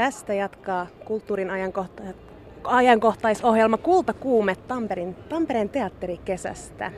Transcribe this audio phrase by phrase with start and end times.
[0.00, 2.02] Tästä jatkaa kulttuurin ajankohta-
[2.64, 6.92] ajankohtaisohjelma Kultakuume Tampereen, Tampereen teatterikesästä.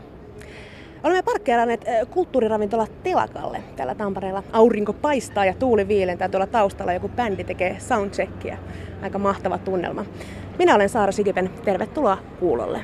[1.04, 4.43] Olemme parkkeeranneet kulttuuriravintola Telakalle täällä Tampereella.
[4.53, 6.92] Aurinko paistaa ja tuuli viilentää tuolla taustalla.
[6.92, 8.56] Joku bändi tekee soundcheckia.
[9.03, 10.04] Aika mahtava tunnelma.
[10.58, 11.50] Minä olen Saara Sikipen.
[11.64, 12.80] Tervetuloa kuulolle.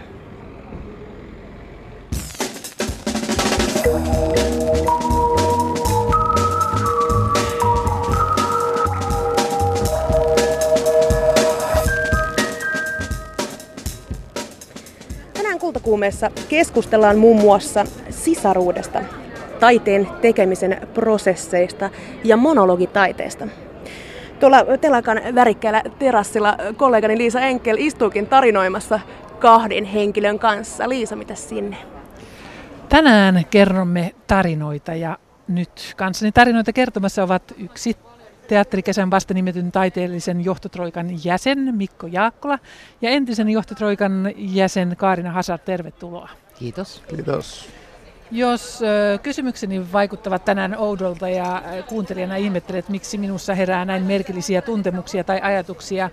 [3.85, 4.58] Tänään
[15.89, 19.01] kultakuumeessa keskustellaan muun muassa sisaruudesta,
[19.61, 21.91] taiteen tekemisen prosesseista
[22.25, 23.49] ja monologitaiteesta.
[24.41, 29.01] Tuolla telakan värikkäällä terassilla kollegani Liisa Enkel istuukin tarinoimassa
[29.39, 30.89] kahden henkilön kanssa.
[30.89, 31.77] Liisa, mitä sinne?
[32.89, 35.19] Tänään kerromme tarinoita ja
[35.49, 37.97] nyt kanssani tarinoita kertomassa ovat yksi
[38.49, 42.59] teatterikesän vasta nimetyn taiteellisen johtotroikan jäsen Mikko Jaakkola
[43.03, 45.59] ja entisen johtotroikan jäsen Kaarina Hasar.
[45.59, 46.31] Tervetuloa.
[46.59, 47.03] Kiitos.
[47.09, 47.69] Kiitos.
[48.31, 48.81] Jos
[49.23, 56.11] kysymykseni vaikuttavat tänään oudolta ja kuuntelijana ihmettelet, miksi minussa herää näin merkillisiä tuntemuksia tai ajatuksia,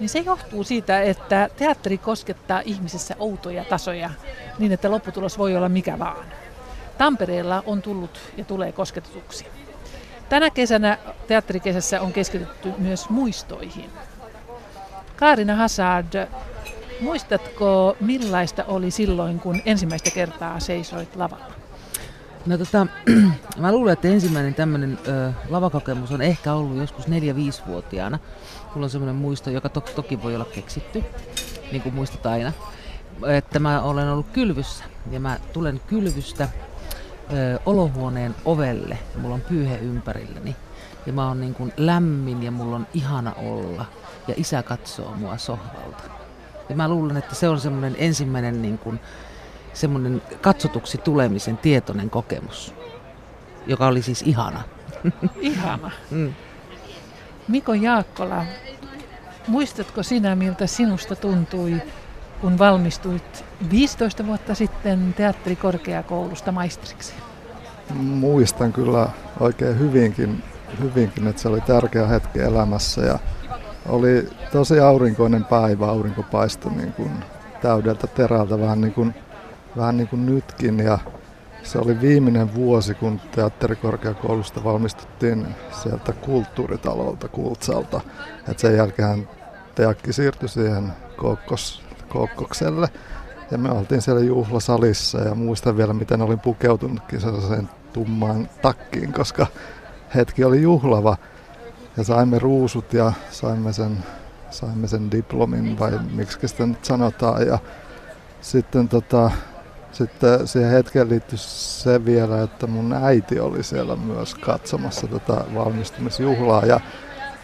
[0.00, 4.10] niin se johtuu siitä, että teatteri koskettaa ihmisessä outoja tasoja
[4.58, 6.26] niin, että lopputulos voi olla mikä vaan.
[6.98, 9.46] Tampereella on tullut ja tulee kosketetuksi.
[10.28, 10.98] Tänä kesänä
[11.28, 13.90] teatterikesässä on keskitytty myös muistoihin.
[15.16, 16.28] Kaarina Hazard,
[17.00, 21.58] muistatko millaista oli silloin, kun ensimmäistä kertaa seisoit lavalla?
[22.46, 22.86] No tota,
[23.58, 24.98] mä luulen, että ensimmäinen tämmöinen
[25.48, 28.18] lavakokemus on ehkä ollut joskus 4-5-vuotiaana.
[28.74, 31.04] Mulla on semmoinen muisto, joka to- toki voi olla keksitty,
[31.72, 32.52] niin kuin muistat aina.
[33.26, 36.48] Että mä olen ollut kylvyssä ja mä tulen kylvystä
[37.32, 40.56] ö, olohuoneen ovelle ja mulla on pyyhe ympärilläni.
[41.06, 43.84] Ja mä oon niin kuin lämmin ja mulla on ihana olla
[44.28, 46.02] ja isä katsoo mua sohvalta.
[46.68, 49.00] Ja mä luulen, että se on semmoinen ensimmäinen niin kuin,
[49.72, 52.74] semmoinen katsotuksi tulemisen tietoinen kokemus,
[53.66, 54.62] joka oli siis ihana.
[55.40, 55.90] Ihana.
[56.10, 56.34] Mm.
[57.48, 58.44] Miko Jaakkola,
[59.46, 61.82] muistatko sinä, miltä sinusta tuntui,
[62.40, 67.14] kun valmistuit 15 vuotta sitten teatterikorkeakoulusta maisteriksi?
[67.94, 69.08] Muistan kyllä
[69.40, 70.42] oikein hyvinkin,
[70.80, 73.18] hyvinkin, että se oli tärkeä hetki elämässä ja
[73.88, 77.10] oli tosi aurinkoinen päivä, aurinko paistoi niin kuin
[77.62, 79.14] täydeltä terältä vähän niin kuin,
[79.76, 80.98] vähän niin kuin nytkin ja
[81.62, 85.46] se oli viimeinen vuosi, kun teatterikorkeakoulusta valmistuttiin
[85.82, 88.00] sieltä kulttuuritalolta Kultsalta.
[88.48, 89.28] Et sen jälkeen
[89.74, 92.88] Teakki siirtyi siihen Kokkos, Kokkokselle
[93.50, 99.46] ja me oltiin siellä juhlasalissa ja muistan vielä, miten olin pukeutunutkin sellaiseen tummaan takkiin, koska
[100.14, 101.16] hetki oli juhlava.
[101.96, 103.98] Ja saimme ruusut ja saimme sen,
[104.50, 107.46] saimme sen diplomin vai miksi sitä nyt sanotaan.
[107.46, 107.58] Ja
[108.40, 109.30] sitten, tota,
[109.92, 116.66] sitten siihen hetkeen liittyi se vielä, että mun äiti oli siellä myös katsomassa tätä valmistumisjuhlaa.
[116.66, 116.80] Ja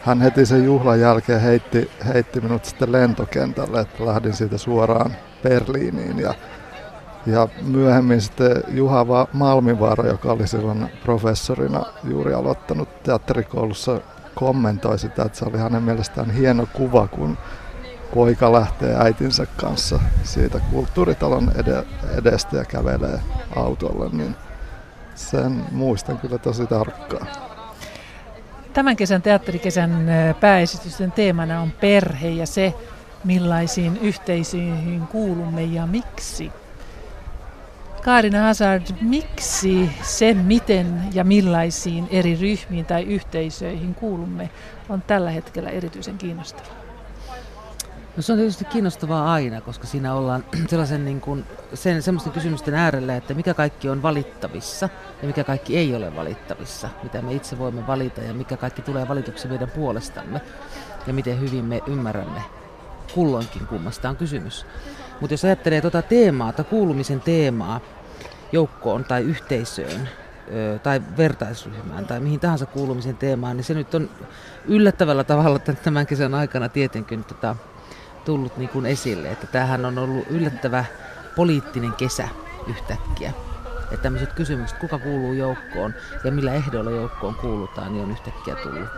[0.05, 5.11] hän heti sen juhlan jälkeen heitti, heitti minut sitten lentokentälle, että lähdin siitä suoraan
[5.43, 6.19] Berliiniin.
[6.19, 6.34] Ja,
[7.26, 14.00] ja myöhemmin sitten Juha Va- Malmivaara, joka oli silloin professorina juuri aloittanut teatterikoulussa,
[14.34, 17.38] kommentoi sitä, että se oli hänen mielestään hieno kuva, kun
[18.14, 21.86] poika lähtee äitinsä kanssa siitä kulttuuritalon ed-
[22.18, 23.20] edestä ja kävelee
[23.56, 24.36] autolle, niin
[25.14, 27.26] sen muistan kyllä tosi tarkkaan.
[28.72, 30.06] Tämän kesän teatterikesän
[30.40, 32.74] pääesitysten teemana on perhe ja se,
[33.24, 36.52] millaisiin yhteisöihin kuulumme ja miksi.
[38.04, 44.50] Kaarina Hazard, miksi se, miten ja millaisiin eri ryhmiin tai yhteisöihin kuulumme,
[44.88, 46.75] on tällä hetkellä erityisen kiinnostavaa?
[48.16, 51.44] No se on tietysti kiinnostavaa aina, koska siinä ollaan sellaisen niin kuin,
[51.75, 54.88] sen, semmoisten kysymysten äärellä, että mikä kaikki on valittavissa
[55.22, 59.09] ja mikä kaikki ei ole valittavissa, mitä me itse voimme valita ja mikä kaikki tulee
[59.09, 60.40] valituksi meidän puolestamme
[61.06, 62.40] ja miten hyvin me ymmärrämme
[63.14, 64.67] kulloinkin kummasta on kysymys.
[65.20, 67.81] Mutta jos ajattelee tuota teemaa tai kuulumisen teemaa
[68.54, 70.08] joukkoon tai yhteisöön
[70.82, 74.10] tai vertaisryhmään tai mihin tahansa kuulumisen teemaan, niin se nyt on
[74.64, 77.56] yllättävällä tavalla tämän kesän aikana tietenkin tota,
[78.24, 80.84] tullut niin kuin esille, että tämähän on ollut yllättävä
[81.36, 82.28] poliittinen kesä
[82.66, 83.32] yhtäkkiä.
[83.84, 88.88] Että tämmöiset kysymykset, kuka kuuluu joukkoon ja millä ehdoilla joukkoon kuulutaan, niin on yhtäkkiä tullut,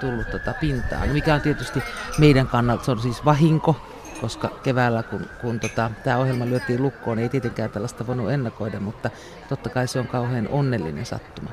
[0.00, 1.08] tullut tota pintaan.
[1.08, 1.82] Mikä on tietysti
[2.18, 3.76] meidän kannalta, se on siis vahinko,
[4.20, 9.10] koska keväällä kun, kun tota, tämä ohjelma lyötiin lukkoon, ei tietenkään tällaista voinut ennakoida, mutta
[9.48, 11.50] totta kai se on kauhean onnellinen sattuma.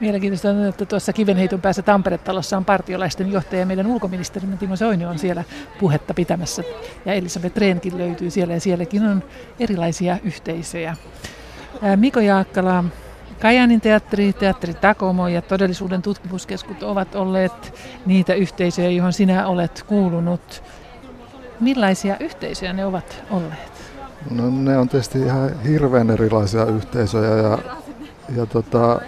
[0.00, 3.66] Mielenkiintoista on, että tuossa Kivenheiton päässä Tampere-talossa on partiolaisten johtaja.
[3.66, 5.44] Meidän ulkoministerimme Timo Soini on siellä
[5.80, 6.62] puhetta pitämässä.
[7.04, 9.22] Ja Elisabeth Reenkin löytyy siellä ja sielläkin on
[9.60, 10.96] erilaisia yhteisöjä.
[11.96, 12.84] Miko Jaakkala,
[13.40, 17.74] Kajanin teatteri, teatteri Takomo ja todellisuuden tutkimuskeskut ovat olleet
[18.06, 20.62] niitä yhteisöjä, johon sinä olet kuulunut.
[21.62, 23.72] Millaisia yhteisöjä ne ovat olleet?
[24.30, 27.58] No ne on tietysti ihan hirveän erilaisia yhteisöjä ja,
[28.36, 29.00] ja tota,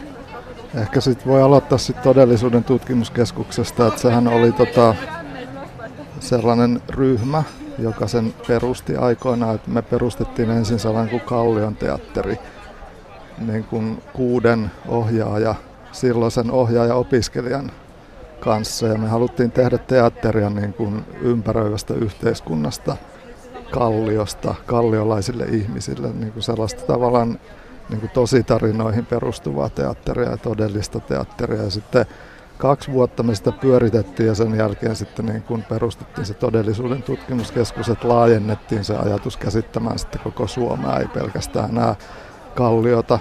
[0.74, 4.94] ehkä sitten voi aloittaa sit todellisuuden tutkimuskeskuksesta, että sehän oli tota,
[6.20, 7.42] sellainen ryhmä,
[7.78, 12.38] joka sen perusti aikoinaan, että me perustettiin ensin sellainen kuin Kallion teatteri,
[13.38, 15.54] niin kuin kuuden ohjaaja,
[15.92, 17.70] silloisen ohjaaja-opiskelijan
[18.40, 22.96] kanssa ja me haluttiin tehdä teatteria niin kuin ympäröivästä yhteiskunnasta,
[23.70, 27.38] kalliosta, kalliolaisille ihmisille, niin kuin sellaista tavallaan
[27.90, 31.62] niin kuin tositarinoihin perustuvaa teatteria ja todellista teatteria.
[31.62, 32.06] Ja sitten
[32.58, 37.88] kaksi vuotta me sitä pyöritettiin ja sen jälkeen sitten niin kuin perustettiin se todellisuuden tutkimuskeskus,
[37.88, 41.94] että laajennettiin se ajatus käsittämään sitten koko Suomea, ei pelkästään nämä
[42.54, 43.18] kalliota.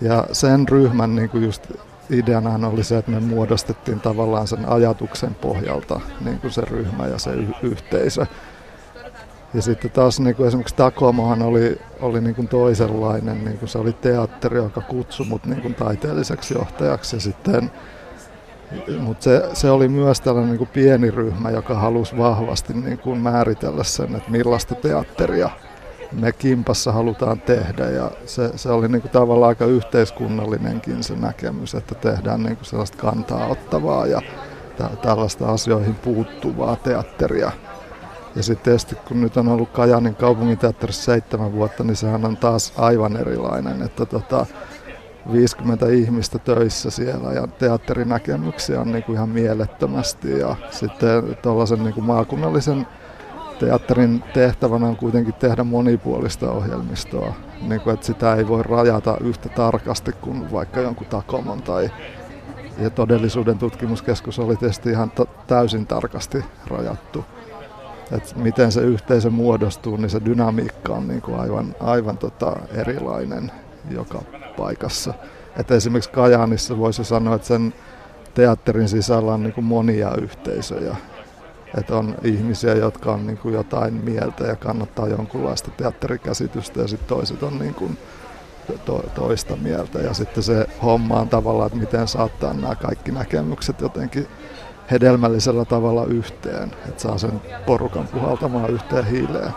[0.00, 1.72] Ja sen ryhmän niin kuin just
[2.12, 7.18] ideana oli se, että me muodostettiin tavallaan sen ajatuksen pohjalta niin kuin se ryhmä ja
[7.18, 8.26] se y- yhteisö.
[9.54, 13.78] Ja sitten taas niin kuin esimerkiksi Takomohan oli, oli niin kuin toisenlainen, niin kuin se
[13.78, 17.16] oli teatteri, joka kutsui mut niin kuin taiteelliseksi johtajaksi.
[17.16, 17.70] Ja sitten,
[19.00, 23.18] mutta se, se oli myös tällainen niin kuin pieni ryhmä, joka halusi vahvasti niin kuin
[23.18, 25.50] määritellä sen, että millaista teatteria
[26.12, 27.90] me kimpassa halutaan tehdä.
[27.90, 32.66] Ja se, se oli niin kuin tavallaan aika yhteiskunnallinenkin se näkemys, että tehdään niin kuin
[32.66, 34.22] sellaista kantaa ottavaa ja
[35.02, 37.52] tällaista asioihin puuttuvaa teatteria.
[38.36, 42.72] Ja sitten tietysti kun nyt on ollut Kajanin kaupunginteatterissa seitsemän vuotta, niin sehän on taas
[42.76, 44.46] aivan erilainen, että tota,
[45.32, 51.94] 50 ihmistä töissä siellä ja teatterinäkemyksiä on niin kuin ihan mielettömästi ja sitten tuollaisen niin
[51.94, 52.86] kuin maakunnallisen
[53.58, 57.34] teatterin tehtävänä on kuitenkin tehdä monipuolista ohjelmistoa,
[57.68, 61.90] niin kuin, että sitä ei voi rajata yhtä tarkasti kuin vaikka jonkun Takomon tai
[62.78, 65.12] ja todellisuuden tutkimuskeskus oli tietysti ihan
[65.46, 67.24] täysin tarkasti rajattu
[68.12, 73.52] että miten se yhteisö muodostuu, niin se dynamiikka on niin kuin aivan, aivan tota erilainen
[73.90, 74.22] joka
[74.56, 75.14] paikassa.
[75.56, 77.74] Et esimerkiksi Kajaanissa voisi sanoa, että sen
[78.34, 80.96] teatterin sisällä on niin kuin monia yhteisöjä.
[81.78, 87.08] Että on ihmisiä, jotka on niin kuin jotain mieltä ja kannattaa jonkunlaista teatterikäsitystä ja sitten
[87.08, 87.98] toiset on niin kuin
[88.84, 89.98] to, toista mieltä.
[89.98, 94.26] Ja sitten se homma on tavallaan, että miten saattaa nämä kaikki näkemykset jotenkin
[94.90, 99.52] hedelmällisellä tavalla yhteen, että saa sen porukan puhaltamaan yhteen hiileen.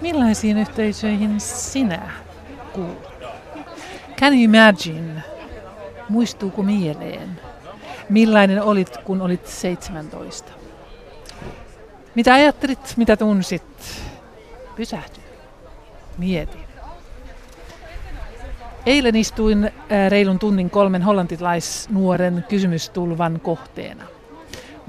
[0.00, 2.10] Millaisiin yhteisöihin sinä
[2.72, 3.12] kuulut?
[4.16, 5.22] Can you imagine?
[6.08, 7.40] Muistuuko mieleen?
[8.08, 10.61] Millainen olit, kun olit 17?
[12.14, 13.62] Mitä ajattelit, mitä tunsit?
[14.76, 15.20] Pysähty.
[16.18, 16.58] Mieti.
[18.86, 19.72] Eilen istuin äh,
[20.10, 24.04] reilun tunnin kolmen hollantilaisnuoren kysymystulvan kohteena.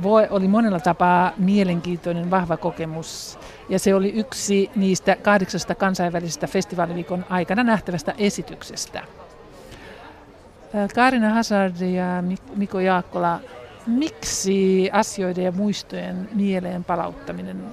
[0.03, 3.39] Voi oli monella tapaa mielenkiintoinen, vahva kokemus.
[3.69, 8.99] Ja se oli yksi niistä kahdeksasta kansainvälisestä festivaaliviikon aikana nähtävästä esityksestä.
[8.99, 12.23] Äh, Kaarina Hazard ja
[12.55, 13.39] Miko Jaakkola,
[13.87, 17.65] miksi asioiden ja muistojen mieleen palauttaminen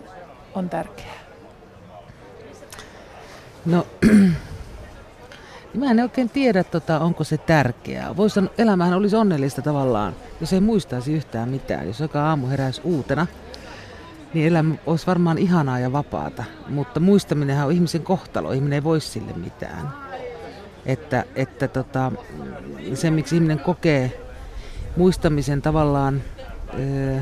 [0.54, 1.20] on tärkeää?
[3.66, 3.86] No
[5.74, 8.16] Mä en oikein tiedä, tota, onko se tärkeää.
[8.16, 11.86] Voisi sanoa, elämähän olisi onnellista tavallaan, jos ei muistaisi yhtään mitään.
[11.86, 13.26] Jos joka aamu heräisi uutena,
[14.34, 16.44] niin elämä olisi varmaan ihanaa ja vapaata.
[16.68, 19.88] Mutta muistaminenhan on ihmisen kohtalo, ihminen ei voi sille mitään.
[20.86, 22.12] Että, että tota,
[22.94, 24.29] se, miksi ihminen kokee
[24.96, 26.22] muistamisen tavallaan
[26.78, 27.20] öö,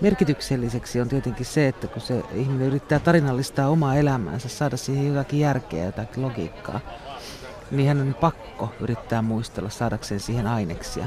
[0.00, 5.40] merkitykselliseksi on tietenkin se, että kun se ihminen yrittää tarinallistaa omaa elämäänsä, saada siihen jotakin
[5.40, 6.80] järkeä, jotakin logiikkaa,
[7.70, 11.06] niin hän on pakko yrittää muistella saadakseen siihen aineksia.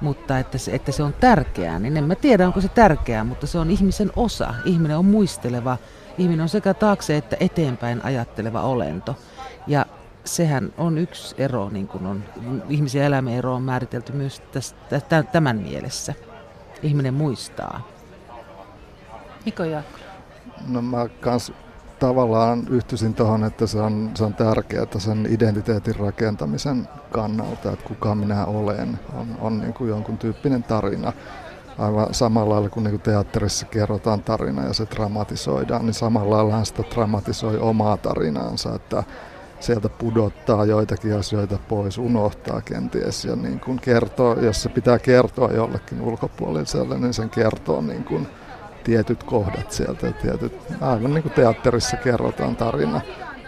[0.00, 3.46] Mutta että se, että se on tärkeää, niin en mä tiedä onko se tärkeää, mutta
[3.46, 4.54] se on ihmisen osa.
[4.64, 5.76] Ihminen on muisteleva,
[6.18, 9.16] ihminen on sekä taakse että eteenpäin ajatteleva olento.
[9.66, 9.86] Ja
[10.24, 12.24] sehän on yksi ero, niin kuin on,
[12.68, 14.42] ihmisen elämän ero on määritelty myös
[14.90, 16.14] tästä, tämän mielessä.
[16.82, 17.88] Ihminen muistaa.
[19.44, 19.98] Niko Jaakko.
[20.68, 21.52] No mä kans
[21.98, 28.14] tavallaan yhtyisin tuohon, että se on, se on tärkeää sen identiteetin rakentamisen kannalta, että kuka
[28.14, 31.12] minä olen, on, on niin kuin jonkun tyyppinen tarina.
[31.78, 36.52] Aivan samalla lailla kuin, niin kuin teatterissa kerrotaan tarina ja se dramatisoidaan, niin samalla lailla
[36.52, 39.04] hän sitä dramatisoi omaa tarinaansa, että,
[39.60, 45.52] sieltä pudottaa joitakin asioita pois, unohtaa kenties ja niin kuin kertoo, jos se pitää kertoa
[45.52, 48.26] jollekin ulkopuoliselle, niin sen kertoo niin kuin
[48.84, 53.00] tietyt kohdat sieltä, tietyt, aivan niin kuin teatterissa kerrotaan tarina.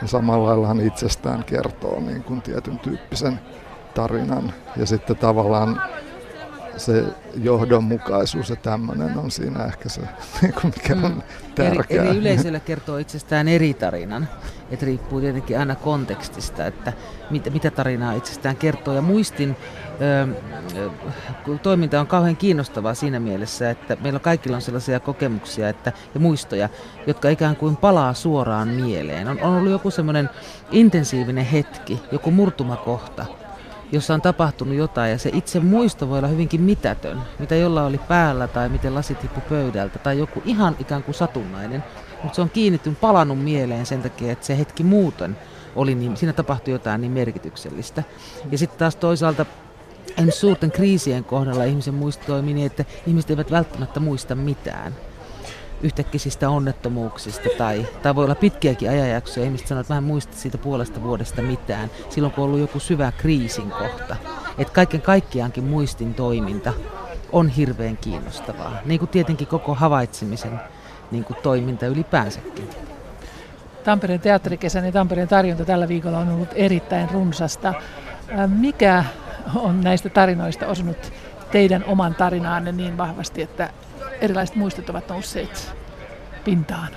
[0.02, 3.40] Ja samalla lailla hän itsestään kertoo niin kuin tietyn tyyppisen
[3.94, 4.52] tarinan.
[4.76, 5.82] Ja sitten tavallaan
[6.76, 10.00] se johdonmukaisuus ja tämmöinen on siinä ehkä se,
[10.42, 11.22] niin kuin mikä on mm.
[11.54, 12.02] tärkeää.
[12.02, 14.28] Eri, eri yleisöllä kertoo itsestään eri tarinan.
[14.70, 16.92] Et riippuu tietenkin aina kontekstista, että
[17.30, 18.94] mit, mitä tarinaa itsestään kertoo.
[18.94, 19.56] Ja muistin
[20.00, 26.20] ö, toiminta on kauhean kiinnostavaa siinä mielessä, että meillä kaikilla on sellaisia kokemuksia että, ja
[26.20, 26.68] muistoja,
[27.06, 29.28] jotka ikään kuin palaa suoraan mieleen.
[29.28, 30.30] On, on ollut joku semmoinen
[30.70, 33.26] intensiivinen hetki, joku murtumakohta,
[33.92, 37.98] jossa on tapahtunut jotain ja se itse muisto voi olla hyvinkin mitätön, mitä jolla oli
[37.98, 41.84] päällä tai miten lasi tippui pöydältä tai joku ihan ikään kuin satunnainen,
[42.22, 45.36] mutta se on kiinnittynyt, palannut mieleen sen takia, että se hetki muuten
[45.76, 48.02] oli niin, siinä tapahtui jotain niin merkityksellistä.
[48.50, 49.46] Ja sitten taas toisaalta
[50.18, 54.94] en suurten kriisien kohdalla ihmisen muisto toimii niin, että ihmiset eivät välttämättä muista mitään
[55.82, 59.46] yhtäkkiä onnettomuuksista tai, tai voi olla pitkiäkin ajanjaksoja.
[59.46, 63.12] Ihmiset sanoo, että en muista siitä puolesta vuodesta mitään, silloin kun on ollut joku syvä
[63.12, 64.16] kriisin kohta.
[64.58, 66.72] Että kaiken kaikkiaankin muistin toiminta
[67.32, 70.60] on hirveän kiinnostavaa, niin kuin tietenkin koko havaitsemisen
[71.10, 72.70] niin kuin toiminta ylipäänsäkin.
[73.84, 77.74] Tampereen teatterikesän ja Tampereen tarjonta tällä viikolla on ollut erittäin runsasta.
[78.46, 79.04] Mikä
[79.54, 81.12] on näistä tarinoista osunut
[81.52, 83.70] teidän oman tarinaanne niin vahvasti, että
[84.22, 85.74] erilaiset muistot ovat nousseet
[86.44, 86.88] pintaan?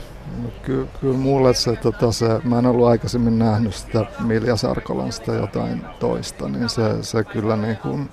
[0.43, 5.11] No, ky- kyllä mulle se, tota, se, mä en ollut aikaisemmin nähnyt sitä Milja Sarkolan
[5.11, 8.09] sitä jotain toista, niin se, se kyllä niin kuin,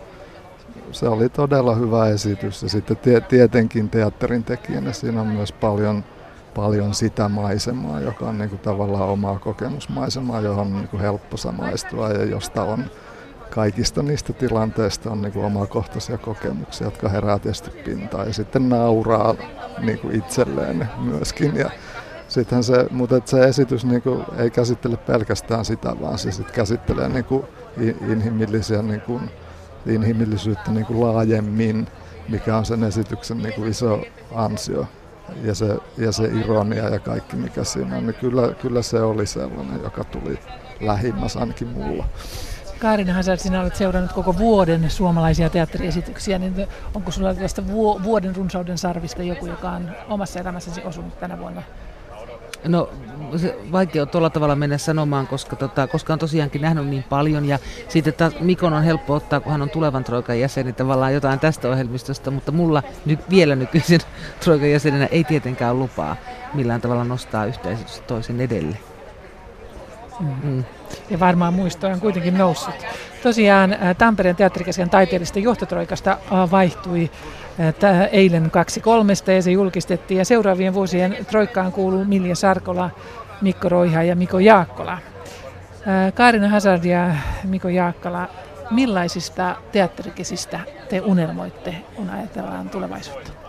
[0.93, 2.63] se oli todella hyvä esitys.
[2.63, 6.05] Ja sitten tie, tietenkin teatterin tekijänä siinä on myös paljon,
[6.55, 11.37] paljon sitä maisemaa, joka on niin kuin tavallaan omaa kokemusmaisemaa, johon on niin kuin helppo
[11.37, 12.85] samaistua ja josta on
[13.55, 19.35] kaikista niistä tilanteista on niin kuin omakohtaisia kokemuksia, jotka herää tietysti pintaan ja sitten nauraa
[19.79, 21.57] niin kuin itselleen myöskin.
[21.57, 21.71] Ja
[22.29, 27.09] sittenhän se, mutta se esitys niin kuin, ei käsittele pelkästään sitä, vaan se sit käsittelee
[27.09, 27.45] niin kuin
[28.11, 29.31] inhimillisiä, niin kuin,
[29.87, 31.87] inhimillisyyttä niin kuin laajemmin,
[32.29, 34.01] mikä on sen esityksen niin kuin iso
[34.35, 34.87] ansio.
[35.43, 39.27] Ja se, ja se ironia ja kaikki mikä siinä on, niin kyllä, kyllä se oli
[39.27, 40.39] sellainen, joka tuli
[40.81, 42.05] lähimmäs ainakin mulla.
[42.83, 47.67] Kaarina Hazard, sinä olet seurannut koko vuoden suomalaisia teatteriesityksiä, niin onko sinulla tästä
[48.03, 51.63] vuoden runsauden sarvista joku, joka on omassa elämässäsi osunut tänä vuonna?
[52.65, 52.91] No
[53.37, 57.45] se vaikea on tuolla tavalla mennä sanomaan, koska, tota, koska on tosiaankin nähnyt niin paljon
[57.45, 57.59] ja
[57.89, 61.41] sitten taas Mikon on helppo ottaa, kun hän on tulevan Troikan jäsen, niin tavallaan jotain
[61.41, 64.01] tästä ohjelmistosta, mutta mulla ny, vielä nykyisin
[64.45, 66.17] Troikan jäsenenä ei tietenkään lupaa
[66.55, 68.92] millään tavalla nostaa yhteisöstä toisen edelle.
[70.43, 70.65] Mm.
[71.11, 72.75] Ja varmaan muistoja on kuitenkin noussut.
[73.23, 76.19] Tosiaan Tampereen teatterikesken taiteellista johtotroikasta
[76.51, 77.11] vaihtui
[78.13, 80.19] eilen kaksi kolmesta ja se julkistettiin.
[80.19, 82.91] Ja seuraavien vuosien troikkaan kuuluu Milja Sarkola,
[83.41, 84.99] Mikko Roiha ja Miko Jaakkola.
[86.15, 87.11] Kaarina Hazard ja
[87.45, 88.29] Miko Jaakkola,
[88.71, 93.42] millaisista teatterikesistä te unelmoitte, kun ajatellaan tulevaisuutta?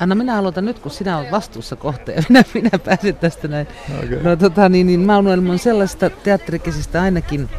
[0.00, 3.66] Anna minä aloitan nyt, kun sinä olet vastuussa kohta ja minä, minä pääsen tästä näin.
[4.04, 4.22] Okay.
[4.22, 7.50] No tota, niin, niin mä unelmoin sellaista teatterikesistä ainakin,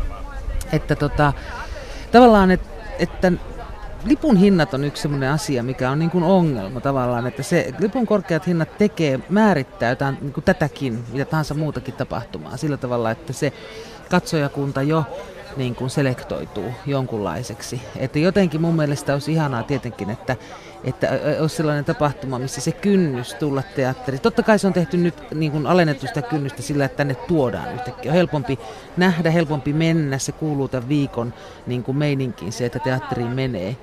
[0.71, 1.33] että tota,
[2.11, 2.61] tavallaan, et,
[2.99, 3.31] että
[4.05, 8.05] lipun hinnat on yksi sellainen asia, mikä on niin kuin ongelma tavallaan, että se lipun
[8.05, 13.33] korkeat hinnat tekee, määrittää jotain niin kuin tätäkin, mitä tahansa muutakin tapahtumaa sillä tavalla, että
[13.33, 13.53] se
[14.09, 15.03] katsojakunta jo
[15.57, 17.81] niin kuin selektoituu jonkunlaiseksi.
[17.97, 20.35] Että jotenkin mun mielestä olisi ihanaa tietenkin, että,
[20.83, 21.09] että
[21.39, 24.21] olisi sellainen tapahtuma, missä se kynnys tulla teatteriin.
[24.21, 27.73] Totta kai se on tehty nyt niin kuin alennettu sitä kynnystä sillä, että tänne tuodaan
[27.73, 28.11] yhtäkkiä.
[28.11, 28.59] On helpompi
[28.97, 31.33] nähdä, helpompi mennä, se kuuluu tämän viikon
[31.67, 33.77] niin kuin meininkiin se, että teatteriin menee.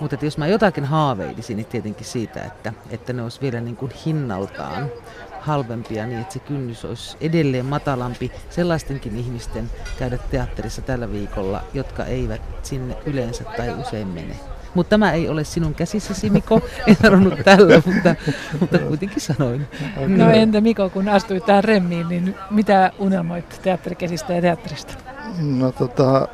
[0.00, 3.92] Mutta jos mä jotakin haaveilisin, niin tietenkin siitä, että, että ne olisi vielä niin kuin
[4.06, 4.90] hinnaltaan
[5.40, 12.04] halvempia niin, että se kynnys olisi edelleen matalampi sellaistenkin ihmisten käydä teatterissa tällä viikolla, jotka
[12.04, 14.36] eivät sinne yleensä tai usein mene.
[14.74, 16.60] Mutta tämä ei ole sinun käsissäsi, Miko.
[16.86, 18.14] En sanonut tällä, mutta,
[18.60, 19.66] mutta kuitenkin sanoin.
[20.06, 24.94] No entä Miko, kun astuit tähän remmiin, niin mitä unelmoit teatterikesistä ja teatterista?
[25.40, 26.28] No tota,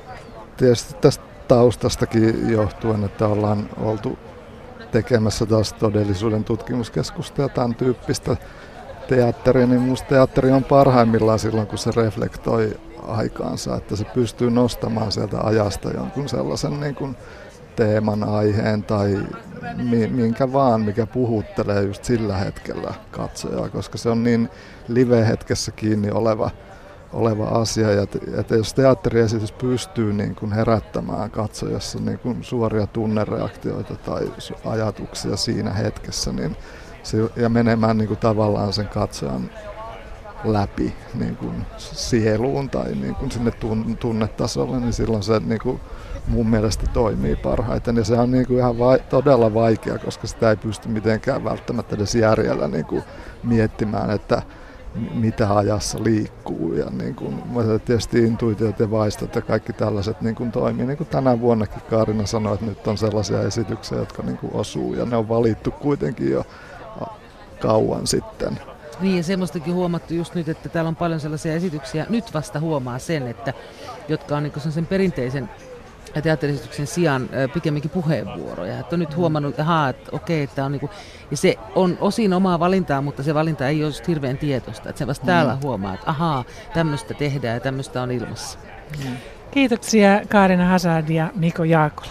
[0.56, 4.18] tietysti tästä taustastakin johtuen, että ollaan oltu
[4.92, 8.36] tekemässä taas todellisuuden tutkimuskeskusta ja tämän tyyppistä
[9.08, 15.12] teatteria, niin minusta teatteri on parhaimmillaan silloin, kun se reflektoi aikaansa, että se pystyy nostamaan
[15.12, 17.16] sieltä ajasta jonkun sellaisen niin kuin
[17.76, 19.18] teeman, aiheen tai
[20.10, 24.48] minkä vaan, mikä puhuttelee just sillä hetkellä katsojaa, koska se on niin
[24.88, 26.50] live-hetkessä kiinni oleva,
[27.12, 27.90] oleva asia.
[27.92, 28.06] Ja
[28.38, 34.32] että jos teatteriesitys pystyy niin kuin herättämään katsojassa niin kuin suoria tunnereaktioita tai
[34.64, 36.56] ajatuksia siinä hetkessä, niin
[37.36, 39.50] ja menemään niin kuin tavallaan sen katsojan
[40.44, 43.52] läpi niin kuin sieluun tai niin kuin sinne
[44.00, 45.80] tunnetasolle, niin silloin se niin kuin
[46.28, 47.96] mun mielestä toimii parhaiten.
[47.96, 51.96] Ja se on niin kuin ihan vai, todella vaikea, koska sitä ei pysty mitenkään välttämättä
[51.96, 53.02] edes järjellä niin kuin
[53.42, 54.42] miettimään, että
[55.14, 56.72] mitä ajassa liikkuu.
[56.72, 57.42] Ja niin kuin,
[57.84, 60.86] tietysti intuitiot ja vaistot ja kaikki tällaiset niin kuin toimii.
[60.86, 64.94] Niin kuin tänä vuonnakin Kaarina sanoi, että nyt on sellaisia esityksiä, jotka niin kuin osuu
[64.94, 66.46] ja ne on valittu kuitenkin jo
[67.66, 68.60] kauan sitten.
[69.00, 72.98] Niin ja semmoistakin huomattu just nyt, että täällä on paljon sellaisia esityksiä, nyt vasta huomaa
[72.98, 73.52] sen, että
[74.08, 75.50] jotka on niin sen perinteisen
[76.22, 78.78] teatterisityksen sijaan pikemminkin puheenvuoroja.
[78.78, 79.16] Että on nyt mm.
[79.16, 80.90] huomannut, että, ahaa, että okei, että on niin kuin,
[81.30, 84.88] ja se on osin omaa valintaa, mutta se valinta ei ole hirveän tietoista.
[84.88, 85.26] Että se vasta mm.
[85.26, 86.44] täällä huomaa, että ahaa,
[86.74, 88.58] tämmöistä tehdään ja tämmöistä on ilmassa.
[89.04, 89.16] Mm.
[89.50, 92.10] Kiitoksia Kaarina Hazard ja Miko Jaakola.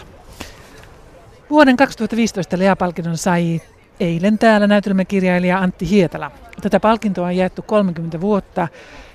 [1.49, 3.61] Vuoden 2015 Lea-palkinnon sai
[3.99, 6.31] eilen täällä näytelmäkirjailija Antti Hietala.
[6.61, 8.67] Tätä palkintoa on jaettu 30 vuotta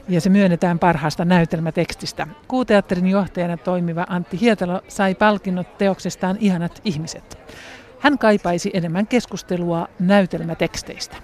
[0.08, 2.26] ja se myönnetään parhaasta näytelmätekstistä.
[2.49, 7.38] Kuuteatterin johtajana toimiva Antti Hietalo sai palkinnot teoksestaan Ihanat ihmiset.
[7.99, 11.16] Hän kaipaisi enemmän keskustelua näytelmäteksteistä.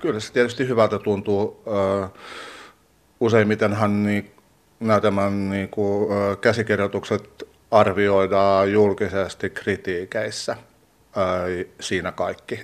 [0.00, 1.62] Kyllä se tietysti hyvältä tuntuu.
[3.20, 4.30] Useimmitenhan niin
[4.80, 5.70] näytelmän niin
[6.40, 10.56] käsikirjoitukset arvioidaan julkisesti kritiikeissä–
[11.80, 12.60] siinä kaikki.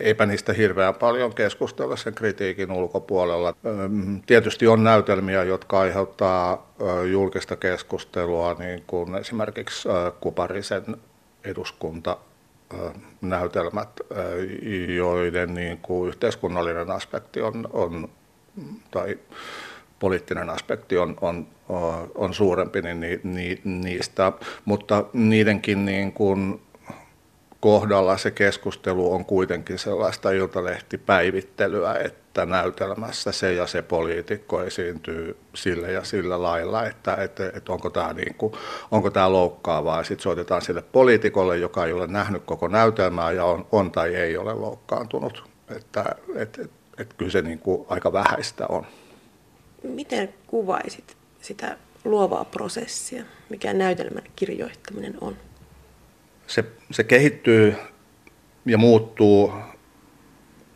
[0.00, 3.54] Eipä niistä hirveän paljon keskustella sen kritiikin ulkopuolella.
[4.26, 6.72] Tietysti on näytelmiä, jotka aiheuttaa
[7.10, 9.88] julkista keskustelua, niin kuin esimerkiksi
[10.20, 10.96] Kuparisen
[11.44, 12.16] eduskunta
[13.20, 14.00] näytelmät,
[14.96, 18.08] joiden niin kuin yhteiskunnallinen aspekti on, on
[18.90, 19.18] tai
[19.98, 21.46] poliittinen aspekti on, on,
[22.14, 24.32] on suurempi niin, niin, niistä,
[24.64, 26.60] mutta niidenkin niin kuin
[27.60, 35.88] kohdalla se keskustelu on kuitenkin sellaista iltalehtipäivittelyä, että näytelmässä se ja se poliitikko esiintyy sillä
[35.88, 38.52] ja sillä lailla, että, että, että onko tämä niin kuin,
[38.90, 40.04] onko tämä loukkaavaa.
[40.04, 44.36] Sitten soitetaan sille poliitikolle, joka ei ole nähnyt koko näytelmää ja on, on tai ei
[44.36, 45.44] ole loukkaantunut.
[45.76, 48.86] Että, että, että, että kyllä se niin kuin aika vähäistä on.
[49.82, 55.36] Miten kuvaisit sitä luovaa prosessia, mikä näytelmän kirjoittaminen on?
[56.46, 57.74] Se, se kehittyy
[58.66, 59.52] ja muuttuu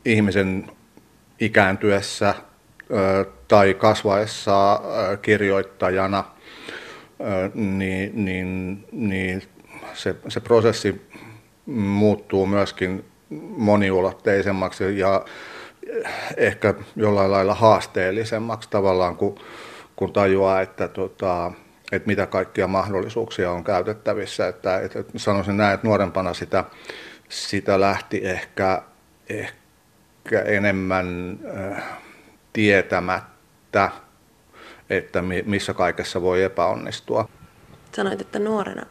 [0.04, 0.70] ihmisen
[1.40, 2.34] ikääntyessä
[3.48, 4.80] tai kasvaessa
[5.22, 6.24] kirjoittajana,
[7.54, 9.42] niin, niin, niin
[9.94, 11.02] se, se prosessi
[11.66, 13.04] muuttuu myöskin
[13.56, 15.24] moniulotteisemmaksi ja
[16.36, 19.34] ehkä jollain lailla haasteellisemmaksi tavallaan, kun,
[19.96, 21.52] kun tajuaa, että tota,
[21.92, 24.48] että mitä kaikkia mahdollisuuksia on käytettävissä.
[24.48, 26.64] Että, että sanoisin näin, että nuorempana sitä,
[27.28, 28.82] sitä lähti ehkä,
[29.28, 31.82] ehkä enemmän äh,
[32.52, 33.90] tietämättä,
[34.90, 37.28] että mi, missä kaikessa voi epäonnistua.
[37.92, 38.86] Sanoit, että nuorena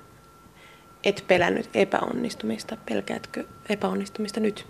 [1.04, 2.78] et pelännyt epäonnistumista.
[2.86, 4.68] Pelkäätkö epäonnistumista nyt?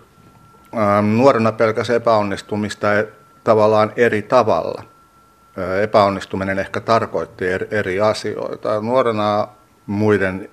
[0.77, 3.07] Ähm, nuorena pelkäsi epäonnistumista e,
[3.43, 4.83] tavallaan eri tavalla
[5.81, 8.81] epäonnistuminen ehkä tarkoitti eri asioita.
[8.81, 9.47] Nuorena
[9.85, 10.49] muiden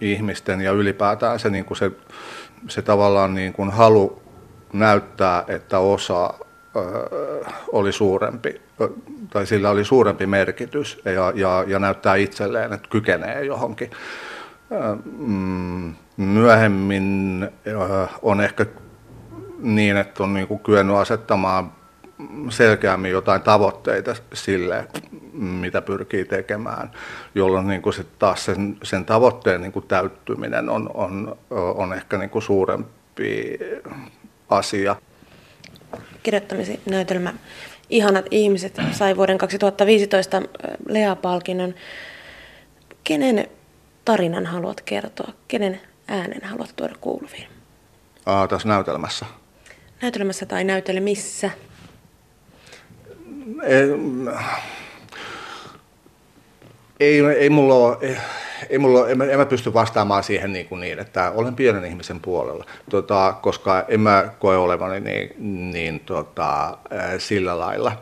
[0.00, 1.90] ihmisten ja ylipäätään se, niin kuin se,
[2.68, 4.22] se tavallaan niin kuin halu
[4.72, 6.34] näyttää, että osa
[7.72, 8.60] oli suurempi,
[9.30, 13.90] tai sillä oli suurempi merkitys ja, ja, ja näyttää itselleen, että kykenee johonkin.
[15.18, 17.48] Mm, myöhemmin
[18.22, 18.66] on ehkä
[19.58, 21.72] niin, että on niin kuin kyennyt asettamaan
[22.50, 24.88] selkeämmin jotain tavoitteita sille,
[25.32, 26.90] mitä pyrkii tekemään,
[27.34, 32.18] jolloin niin kuin sit taas sen, sen tavoitteen niin kuin täyttyminen on, on, on ehkä
[32.18, 33.58] niin kuin suurempi
[34.48, 34.96] asia.
[36.22, 37.32] Kirjoittamisen näytelmä
[37.90, 40.42] Ihanat ihmiset sai vuoden 2015
[40.88, 41.74] Lea-palkinnon.
[43.04, 43.48] Kenen
[44.04, 45.32] tarinan haluat kertoa?
[45.48, 47.48] Kenen äänen haluat tuoda kuuluviin?
[48.26, 49.26] Aa, tässä näytelmässä.
[50.02, 51.50] Näytelmässä tai näytelmissä?
[57.00, 58.16] Ei, ei mulla ole,
[58.68, 61.84] ei mulla, en, mä, en mä pysty vastaamaan siihen niin, kuin niin että olen pienen
[61.84, 65.34] ihmisen puolella, tota, koska en mä koe olevani niin,
[65.72, 66.78] niin tota,
[67.18, 67.92] sillä lailla.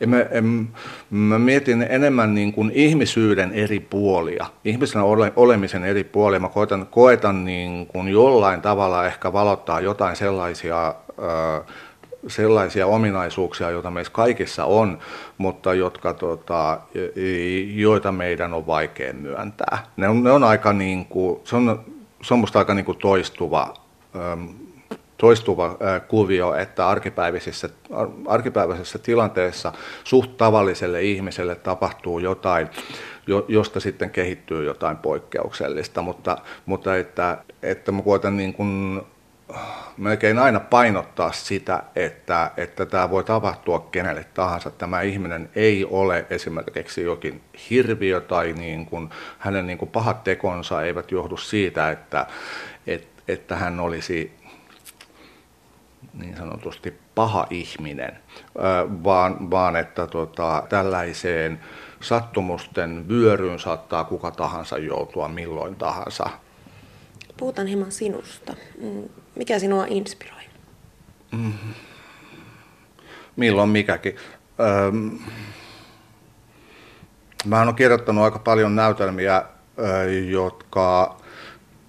[0.00, 0.68] En mä, en,
[1.10, 6.40] mä mietin enemmän niin kuin ihmisyyden eri puolia, ihmisen ole, olemisen eri puolia.
[6.40, 10.94] Mä koetan, koetan niin kuin jollain tavalla ehkä valottaa jotain sellaisia
[12.26, 14.98] sellaisia ominaisuuksia, joita meissä kaikissa on,
[15.38, 16.80] mutta jotka, tota,
[17.74, 19.86] joita meidän on vaikea myöntää.
[19.96, 21.84] Ne on, ne on aika niin kuin, se on,
[22.22, 23.74] se on musta aika niin kuin toistuva,
[25.16, 25.76] toistuva
[26.08, 27.68] kuvio, että arkipäiväisessä,
[28.26, 29.72] arkipäiväisessä tilanteessa
[30.04, 32.68] suht tavalliselle ihmiselle tapahtuu jotain,
[33.48, 39.02] josta sitten kehittyy jotain poikkeuksellista, mutta, mutta että, että mä koitan niin kuin
[39.96, 44.70] melkein aina painottaa sitä, että, että tämä voi tapahtua kenelle tahansa.
[44.70, 50.82] Tämä ihminen ei ole esimerkiksi jokin hirviö tai niin kuin, hänen niin kuin pahat tekonsa
[50.82, 52.26] eivät johdu siitä, että,
[52.86, 54.32] että, että hän olisi
[56.14, 58.18] niin sanotusti paha ihminen,
[59.04, 61.60] vaan, vaan että tota, tällaiseen
[62.00, 66.30] sattumusten vyöryyn saattaa kuka tahansa joutua milloin tahansa.
[67.36, 68.54] Puhutaan hieman sinusta.
[69.34, 70.42] Mikä sinua inspiroi?
[71.32, 71.52] Mm.
[73.36, 74.16] Milloin mikäkin.
[74.88, 75.18] Öm,
[77.44, 79.42] mä olen kirjoittanut aika paljon näytelmiä,
[80.28, 81.16] jotka,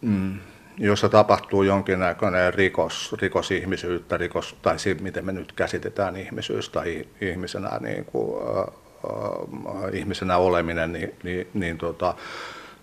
[0.01, 0.39] mm,
[0.77, 7.07] jossa tapahtuu jonkinnäköinen rikos, rikos ihmisyyttä, rikos, tai siitä, miten me nyt käsitetään ihmisyys tai
[7.21, 12.15] ihmisenä, niin kuin, äh, ihmisenä oleminen, niin, niin, niin tota,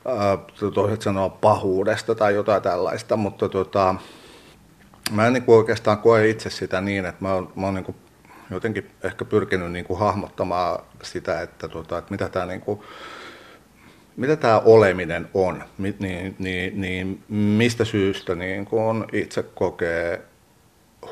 [0.07, 3.95] äh, toiset sanoo pahuudesta tai jotain tällaista, mutta tota,
[5.11, 7.85] mä en niin kuin oikeastaan koe itse sitä niin, että mä oon, mä oon niin
[7.85, 7.97] kuin
[8.51, 12.63] jotenkin ehkä pyrkinyt niin kuin hahmottamaan sitä, että, tota, että mitä tämä niin
[14.17, 20.23] mitä tämä oleminen on, niin, niin, niin mistä syystä niin kun itse kokee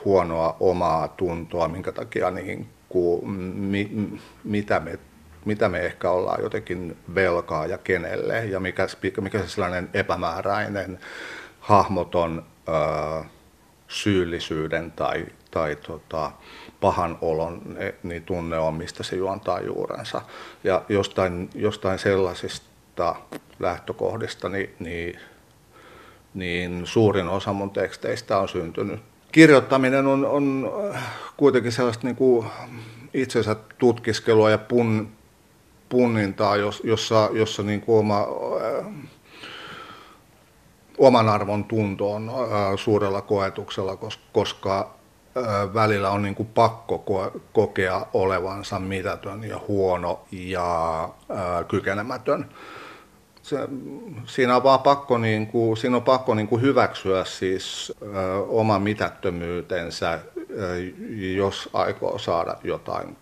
[0.05, 4.99] huonoa omaa tuntoa, minkä takia niin kuin, mi, mitä, me,
[5.45, 8.87] mitä me ehkä ollaan jotenkin velkaa ja kenelle, ja mikä,
[9.21, 10.99] mikä se sellainen epämääräinen,
[11.61, 13.25] hahmoton, ää,
[13.89, 16.33] syyllisyyden tai, tai tota,
[16.81, 20.23] pahan olon niin tunne on, mistä se juontaa juurensa.
[20.65, 23.17] Ja jostain, jostain sellaisista
[23.59, 25.19] lähtökohdista niin, niin,
[26.35, 29.01] niin suurin osa mun teksteistä on syntynyt.
[29.33, 30.73] Kirjoittaminen on, on
[31.37, 32.47] kuitenkin sellaista niin kuin
[33.15, 35.09] itsensä tutkiskelua ja pun,
[35.89, 38.27] punnintaa, jossa, jossa niin kuin oma
[40.99, 42.31] oman arvon tuntoon
[42.77, 43.99] suurella koetuksella,
[44.33, 44.95] koska
[45.75, 47.05] välillä on niin kuin pakko
[47.53, 51.09] kokea olevansa mitätön ja huono ja
[51.69, 52.49] kykenemätön.
[53.43, 53.69] Se,
[54.27, 57.93] siinä on vaan pakko, niin kuin, siinä on pakko niin kuin hyväksyä siis
[58.49, 60.21] oma mitättömyytensä,
[61.37, 63.17] jos aikoo saada jotain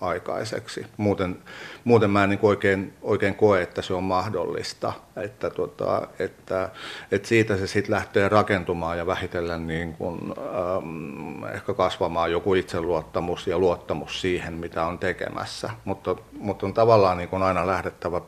[0.00, 0.86] aikaiseksi.
[0.96, 1.38] Muuten,
[1.84, 4.92] muuten mä en niin oikein, oikein koe, että se on mahdollista.
[5.16, 6.68] Että, tota, että,
[7.12, 13.46] että siitä se sitten lähtee rakentumaan ja vähitellen niin kuin, ähm, ehkä kasvamaan joku itseluottamus
[13.46, 15.70] ja luottamus siihen, mitä on tekemässä.
[15.84, 18.20] Mutta, mutta on tavallaan niin kuin aina lähdettävä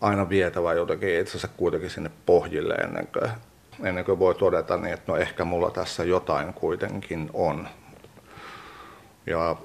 [0.00, 3.30] aina vietävä jotenkin itse asiassa kuitenkin sinne pohjille ennen kuin,
[3.82, 7.68] ennen kuin voi todeta, niin että no ehkä mulla tässä jotain kuitenkin on.
[9.26, 9.56] Ja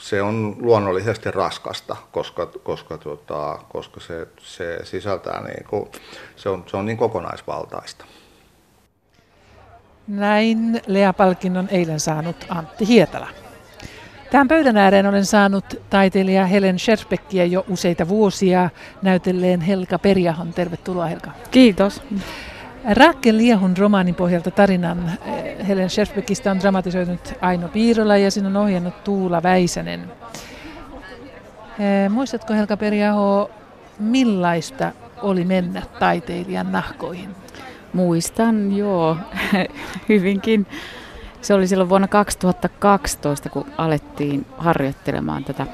[0.00, 5.88] se on luonnollisesti raskasta, koska, koska, tota, koska se, se sisältää, niin kuin,
[6.36, 8.04] se, on, se on niin kokonaisvaltaista.
[10.08, 13.28] Näin Lea-palkinnon eilen saanut Antti Hietala.
[14.30, 18.70] Tähän pöydän ääreen olen saanut taiteilija Helen Schersbeckia jo useita vuosia
[19.02, 20.52] näytelleen Helka Perjahon.
[20.52, 21.30] Tervetuloa Helka.
[21.50, 22.02] Kiitos.
[22.92, 28.62] Raakel Liehun romaanin pohjalta tarinan eh, Helen Schersbeckistä on dramatisoinut Aino Piirola ja sinun on
[28.62, 30.12] ohjannut Tuula Väisänen.
[31.78, 33.50] Eh, muistatko Helka Periaho,
[33.98, 34.92] millaista
[35.22, 37.30] oli mennä taiteilijan nahkoihin?
[37.92, 39.16] Muistan, joo,
[40.08, 40.66] hyvinkin.
[41.40, 45.66] Se oli silloin vuonna 2012, kun alettiin harjoittelemaan tätä,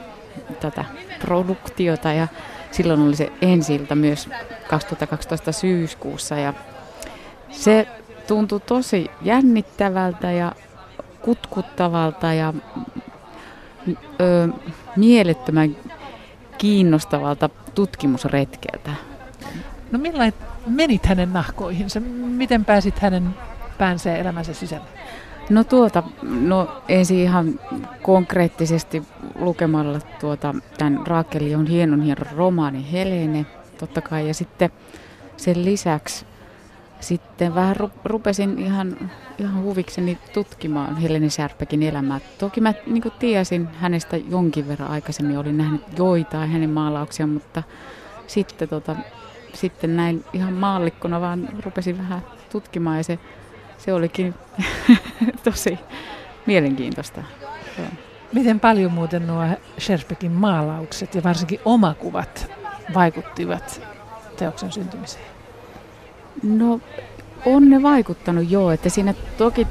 [0.60, 0.84] tätä
[1.20, 2.28] produktiota ja
[2.70, 4.28] silloin oli se ensiltä myös
[4.68, 6.54] 2012 syyskuussa ja
[7.50, 7.88] se
[8.26, 10.52] tuntui tosi jännittävältä ja
[11.22, 12.54] kutkuttavalta ja
[14.20, 14.48] ö,
[14.96, 15.76] mielettömän
[16.58, 18.90] kiinnostavalta tutkimusretkeltä.
[19.92, 22.00] No millainen menit hänen nahkoihinsa?
[22.00, 23.34] Miten pääsit hänen
[23.78, 24.86] päänsä ja elämänsä sisälle?
[25.50, 27.60] No tuota, no ensin ihan
[28.02, 29.02] konkreettisesti
[29.34, 33.46] lukemalla tuota, tämän Raakeli on hienon hieno romaani Helene,
[33.78, 34.70] totta kai, ja sitten
[35.36, 36.26] sen lisäksi
[37.00, 42.20] sitten vähän rupesin ihan, ihan huvikseni tutkimaan Helene Särpäkin elämää.
[42.38, 47.62] Toki mä niin tiesin hänestä jonkin verran aikaisemmin, olin nähnyt joitain hänen maalauksia, mutta
[48.26, 48.96] sitten, tota,
[49.54, 53.18] sitten näin ihan maallikkona vaan rupesin vähän tutkimaan ja se,
[53.78, 54.34] se olikin
[55.44, 55.78] tosi
[56.46, 57.22] mielenkiintoista.
[58.32, 59.44] Miten paljon muuten nuo
[59.78, 62.50] Sherpekin maalaukset ja varsinkin omakuvat
[62.94, 63.82] vaikuttivat
[64.36, 65.39] teoksen syntymiseen?
[66.42, 66.80] No
[67.46, 69.66] on ne vaikuttanut joo, että siinä toki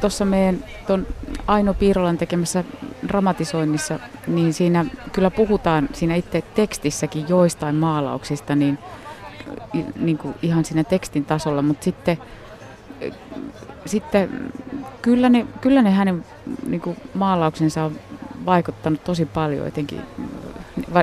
[0.00, 1.06] tuossa meidän ton
[1.46, 2.64] Aino Piirolan tekemässä
[3.08, 8.78] dramatisoinnissa, niin siinä kyllä puhutaan siinä itse tekstissäkin joistain maalauksista, niin,
[9.96, 12.18] niin kuin ihan siinä tekstin tasolla, mutta sitten,
[13.86, 14.52] sitten
[15.02, 16.24] kyllä, ne, kyllä ne hänen
[16.66, 17.98] niin kuin maalauksensa on
[18.46, 20.00] vaikuttanut tosi paljon, etenkin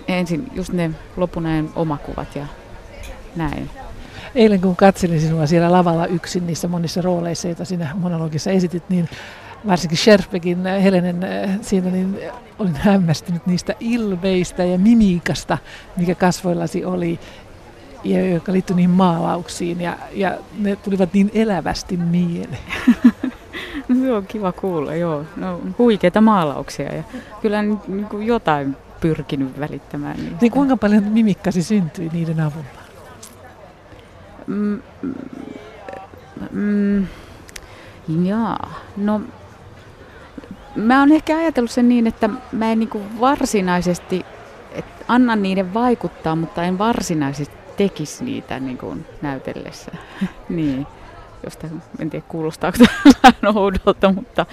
[0.07, 2.45] ensin just ne lopunajan omakuvat ja
[3.35, 3.69] näin.
[4.35, 9.09] Eilen kun katselin sinua siellä lavalla yksin niissä monissa rooleissa, joita sinä monologissa esitit, niin
[9.67, 12.19] varsinkin Sherpekin äh, Helenen äh, siinä, niin
[12.59, 15.57] olin hämmästynyt niistä ilveistä ja mimiikasta,
[15.97, 17.19] mikä kasvoillasi oli,
[18.03, 22.57] ja joka liittyi niihin maalauksiin, ja, ja ne tulivat niin elävästi mieleen.
[23.87, 25.25] No, se on kiva kuulla, joo.
[25.35, 27.03] No, huikeita maalauksia, ja
[27.41, 30.37] kyllä niin kuin jotain pyrkinyt välittämään niistä.
[30.41, 32.80] Niin kuinka paljon mimikkasi syntyi niiden avulla?
[34.51, 34.81] Mm,
[36.51, 37.07] mm,
[38.23, 39.21] jaa, no
[40.75, 44.25] mä oon ehkä ajatellut sen niin, että mä en niinku varsinaisesti,
[45.07, 49.91] annan niiden vaikuttaa, mutta en varsinaisesti tekisi niitä niinku näytellessä.
[50.49, 50.87] niin,
[51.43, 51.67] josta
[51.99, 52.77] en tiedä kuulostaako
[53.21, 54.45] tämä oudolta, mutta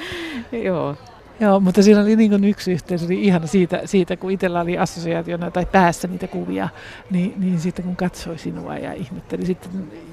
[0.64, 0.96] joo.
[1.40, 5.50] Joo, mutta siinä oli niin yksi yhteys, oli ihana siitä, siitä kun itsellä oli assosiaationa
[5.50, 6.68] tai päässä niitä kuvia,
[7.10, 9.70] niin, niin sitten kun katsoi sinua ja ihmetteli, sitten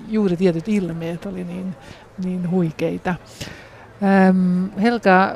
[0.07, 1.75] juuri tietyt ilmeet oli niin,
[2.23, 3.15] niin huikeita.
[4.03, 5.35] Ähm, Helka,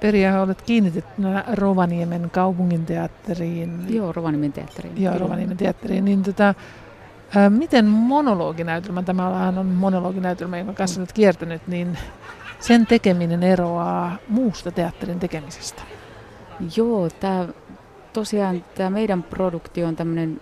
[0.00, 3.84] Peria, olet kiinnitettynä Rovaniemen kaupunginteatteriin.
[3.88, 5.02] Joo, Rovaniemen teatteriin.
[5.02, 6.04] Joo, Rovaniemen teatteriin.
[6.04, 6.54] Niin tota,
[7.36, 11.98] ää, miten monologinäytelmä, tämä on monologinäytelmä, jonka kanssa olet kiertänyt, niin
[12.60, 15.82] sen tekeminen eroaa muusta teatterin tekemisestä?
[16.76, 17.48] Joo, tämä
[18.12, 20.40] tosiaan tämä meidän produktio on tämmöinen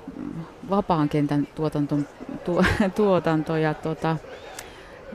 [0.71, 1.99] vapaan kentän tuotanto,
[2.45, 4.17] tuo, tuotanto ja tota,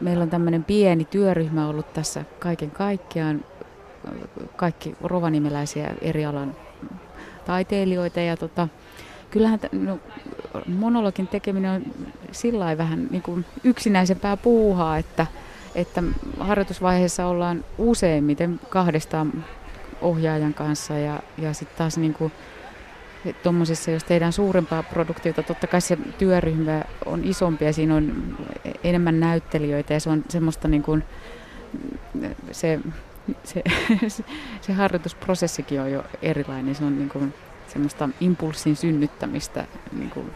[0.01, 3.45] meillä on tämmöinen pieni työryhmä ollut tässä kaiken kaikkiaan,
[4.55, 6.55] kaikki rovanimeläisiä eri alan
[7.45, 8.67] taiteilijoita ja tota,
[9.31, 9.99] kyllähän no,
[10.67, 11.81] monologin tekeminen on
[12.31, 15.27] sillä vähän niin kuin yksinäisempää puuhaa, että
[15.75, 16.03] että
[16.39, 19.45] harjoitusvaiheessa ollaan useimmiten kahdestaan
[20.01, 22.31] ohjaajan kanssa ja, ja sitten taas niin kuin,
[23.43, 28.37] tuommoisissa, jos tehdään suurempaa produktiota, totta kai se työryhmä on isompi ja siinä on
[28.83, 31.03] enemmän näyttelijöitä ja se on semmoista niin kuin,
[32.51, 32.79] se,
[33.43, 33.63] se,
[34.61, 36.75] se harjoitusprosessikin on jo erilainen.
[36.75, 37.33] Se on niin kuin
[37.67, 40.31] semmoista impulssin synnyttämistä niin kuin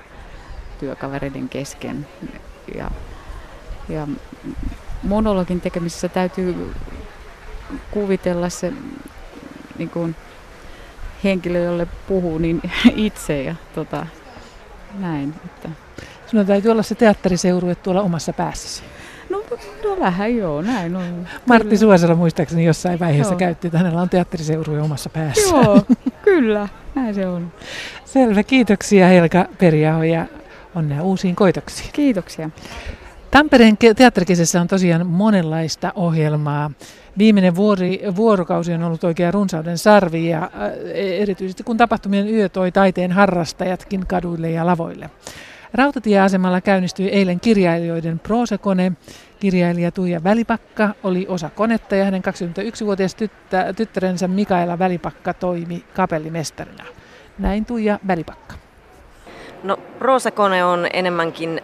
[0.80, 2.08] työkavereiden kesken.
[2.76, 2.92] Ja,
[3.90, 4.08] ja
[5.04, 6.74] monologin tekemisessä täytyy
[7.92, 8.74] kuvitella se
[9.78, 10.16] niin kuin
[11.24, 12.62] henkilö, jolle puhuu, niin
[12.96, 14.06] itse ja tota,
[15.00, 15.34] näin.
[15.46, 15.70] Että.
[16.28, 18.84] Sinun täytyy olla se teatteriseurue tuolla omassa päässäsi.
[19.30, 19.44] No,
[19.84, 21.28] no vähän joo, näin on.
[21.46, 23.40] Martti Suosala muistaakseni jossain vaiheessa joo.
[23.40, 25.50] käytti, että hänellä on teatteriseurue omassa päässä.
[25.50, 25.82] Joo,
[26.26, 27.52] kyllä, näin se on.
[28.06, 30.26] Selvä, kiitoksia Helka Periaho ja
[30.76, 31.90] onnea uusiin koitoksiin.
[31.94, 32.50] Kiitoksia.
[33.34, 36.72] Tampereen teatterikesessä on tosiaan monenlaista ohjelmaa.
[37.18, 40.52] Viimeinen vuori, vuorokausi on ollut oikein runsauden sarvi ja
[40.94, 45.10] e, erityisesti kun tapahtumien yö toi taiteen harrastajatkin kaduille ja lavoille.
[45.74, 48.92] Rautatieasemalla käynnistyi eilen kirjailijoiden proosakone.
[49.40, 56.84] Kirjailija Tuija Välipakka oli osa konetta ja hänen 21-vuotias tyttä, tyttärensä Mikaela Välipakka toimi kapellimestarina.
[57.40, 58.56] Näin Tuija Välipakka.
[59.64, 61.62] No, proosakone on enemmänkin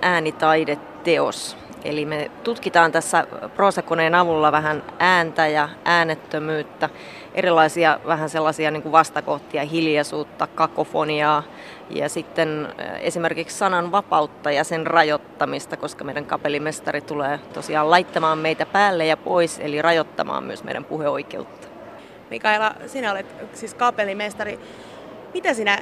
[0.99, 1.57] äänitaideteos.
[1.83, 6.89] Eli me tutkitaan tässä proosakoneen avulla vähän ääntä ja äänettömyyttä,
[7.33, 11.43] erilaisia vähän sellaisia niin kuin vastakohtia, hiljaisuutta, kakofoniaa
[11.89, 12.67] ja sitten
[13.01, 19.17] esimerkiksi sanan vapautta ja sen rajoittamista, koska meidän kapellimestari tulee tosiaan laittamaan meitä päälle ja
[19.17, 21.67] pois, eli rajoittamaan myös meidän puheoikeutta.
[22.29, 24.59] Mikaela, sinä olet siis kapellimestari.
[25.33, 25.79] Mitä sinä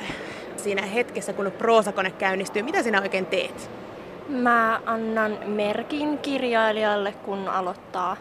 [0.58, 3.87] siinä hetkessä, kun proosakone käynnistyy, mitä sinä oikein teet?
[4.30, 8.18] Mä annan merkin kirjailijalle, kun aloittaa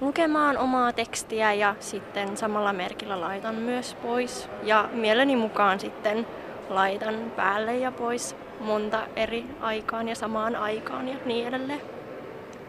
[0.00, 4.48] lukemaan omaa tekstiä ja sitten samalla merkillä laitan myös pois.
[4.62, 6.26] Ja mieleni mukaan sitten
[6.68, 11.80] laitan päälle ja pois monta eri aikaan ja samaan aikaan ja niin edelleen.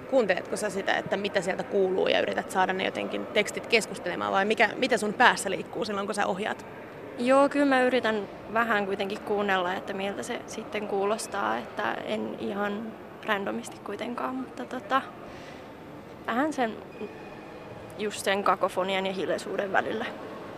[0.10, 4.46] Kuunteletko sä sitä, että mitä sieltä kuuluu ja yrität saada ne jotenkin tekstit keskustelemaan vai
[4.46, 6.66] mikä, mitä sun päässä liikkuu silloin, kun sä ohjaat?
[7.20, 12.92] Joo, kyllä mä yritän vähän kuitenkin kuunnella, että miltä se sitten kuulostaa, että en ihan
[13.26, 15.02] randomisti kuitenkaan, mutta tota,
[16.28, 16.74] vähän sen,
[17.98, 20.06] just sen kakofonian ja hiljaisuuden välillä.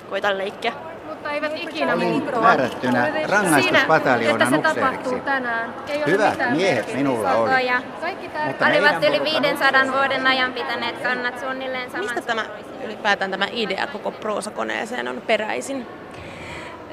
[0.09, 0.73] Koitan leikkiä.
[1.09, 2.41] Mutta eivät ikinä muuttua.
[2.41, 5.25] määrättynä rangaistuspataljoonaan Siinä, että se tapahtuu upseeriksi.
[5.25, 5.73] tänään.
[5.87, 7.65] Ei ole Hyvät mitään miehet minulla oli.
[7.65, 12.45] Ja Kaikki Mutta olivat yli porukan 500 vuoden ajan pitäneet kannat suunnilleen saman Mistä tämä
[12.85, 15.87] ylipäätään tämä idea koko proosakoneeseen on peräisin?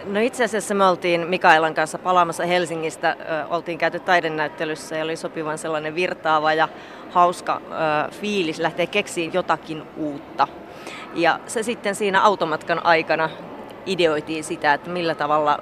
[0.05, 3.17] No itse asiassa me oltiin Mikaelan kanssa palaamassa Helsingistä,
[3.51, 6.69] oltiin käyty taidenäyttelyssä ja oli sopivan sellainen virtaava ja
[7.11, 7.61] hauska
[8.11, 10.49] fiilis lähteä keksiin jotakin uutta.
[11.15, 13.31] Ja se sitten siinä automatkan aikana
[13.87, 15.59] ideoitiin sitä, että millä tavalla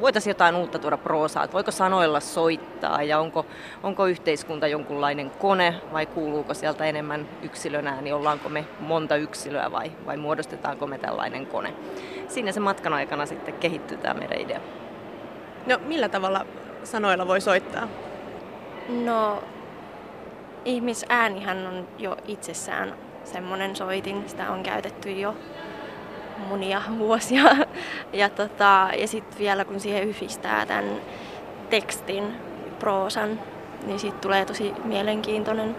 [0.00, 3.46] voitaisiin jotain uutta tuoda proosaan, että voiko sanoilla soittaa ja onko,
[3.82, 9.92] onko yhteiskunta jonkunlainen kone vai kuuluuko sieltä enemmän yksilön ääni, ollaanko me monta yksilöä vai,
[10.06, 11.74] vai muodostetaanko me tällainen kone.
[12.28, 14.60] Siinä se matkan aikana sitten kehittyy tämä meidän idea.
[15.66, 16.46] No millä tavalla
[16.84, 17.88] sanoilla voi soittaa?
[18.88, 19.42] No,
[20.64, 25.34] ihmisäänihän on jo itsessään semmoinen soitin, sitä on käytetty jo
[26.48, 27.42] monia vuosia.
[28.12, 30.84] Ja, tota, ja sitten vielä kun siihen yhdistää tämän
[31.70, 32.24] tekstin,
[32.78, 33.40] proosan,
[33.86, 35.76] niin siitä tulee tosi mielenkiintoinen,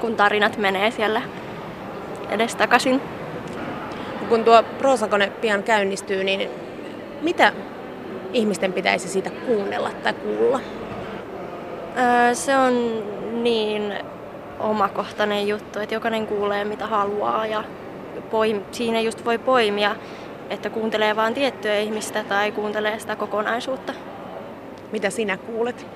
[0.00, 1.22] kun tarinat menee siellä
[2.30, 3.00] edestakaisin.
[4.28, 6.50] Kun tuo proosakone pian käynnistyy, niin
[7.22, 7.52] mitä
[8.32, 10.60] ihmisten pitäisi siitä kuunnella tai kuulla?
[11.98, 13.04] Öö, se on
[13.42, 13.94] niin
[14.58, 17.64] omakohtainen juttu, että jokainen kuulee mitä haluaa ja
[18.30, 19.96] poim- siinä just voi poimia,
[20.50, 23.92] että kuuntelee vain tiettyä ihmistä tai kuuntelee sitä kokonaisuutta.
[24.92, 25.86] Mitä sinä kuulet?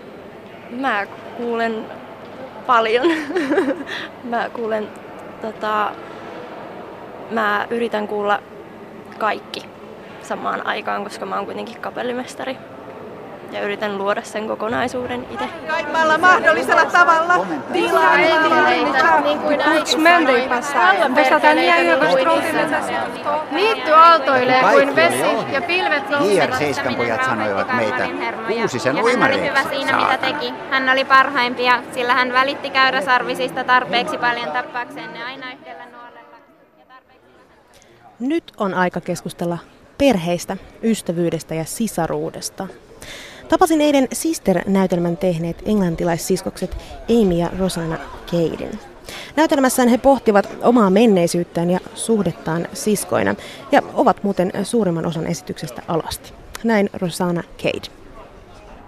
[0.70, 1.06] Mä
[1.37, 1.87] kuulen
[2.66, 3.06] paljon.
[4.30, 4.88] mä kuulen,
[5.42, 5.92] tota,
[7.30, 8.42] mä yritän kuulla
[9.18, 9.62] kaikki
[10.22, 12.56] samaan aikaan, koska mä oon kuitenkin kapellimestari.
[13.52, 15.44] Ja yritän luoda sen kokonaisuuden itse.
[15.66, 18.16] Kaikilla mahdollisella tavalla tilaa
[19.22, 20.48] niin kuin äiti sanoi,
[21.14, 22.80] Vastataan rauhanperkeleitä
[23.50, 26.50] Niitty aaltoilee kuin vesi ja pilvet nousevat.
[26.50, 28.04] JR7 pojat sanoivat meitä
[28.90, 29.48] oli uimareiksi.
[29.48, 30.54] hyvä siinä, mitä teki.
[30.70, 36.36] Hän oli parhaimpia, sillä hän välitti käyräsarvisista tarpeeksi paljon tappaakseen ne aina yhdellä nuolella.
[36.78, 37.26] Ja tarpeeksi
[38.18, 39.58] Nyt on aika keskustella
[39.98, 42.68] perheistä, ystävyydestä ja sisaruudesta.
[43.52, 46.76] Tapasin eilen Sister-näytelmän tehneet englantilaissiskokset
[47.10, 48.78] Amy ja Rosanna Caden.
[49.36, 53.34] Näytelmässään he pohtivat omaa menneisyyttään ja suhdettaan siskoina
[53.72, 56.32] ja ovat muuten suurimman osan esityksestä alasti.
[56.64, 58.01] Näin Rosanna Cade.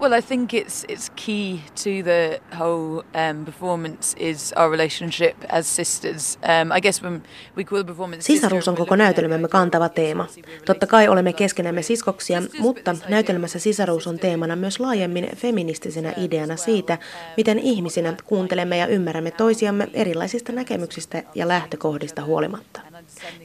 [0.05, 5.75] Well, I think it's it's key to the whole um, performance is our relationship as
[5.75, 6.37] sisters.
[6.43, 7.23] Um, I guess when
[7.57, 10.27] we call the performance Sisaruus on koko näytelmämme kantava teema.
[10.65, 16.97] Totta kai olemme keskenämme siskoksia, mutta näytelmässä sisaruus on teemana myös laajemmin feministisenä ideana siitä,
[17.37, 22.81] miten ihmisinä kuuntelemme ja ymmärrämme toisiamme erilaisista näkemyksistä ja lähtökohdista huolimatta.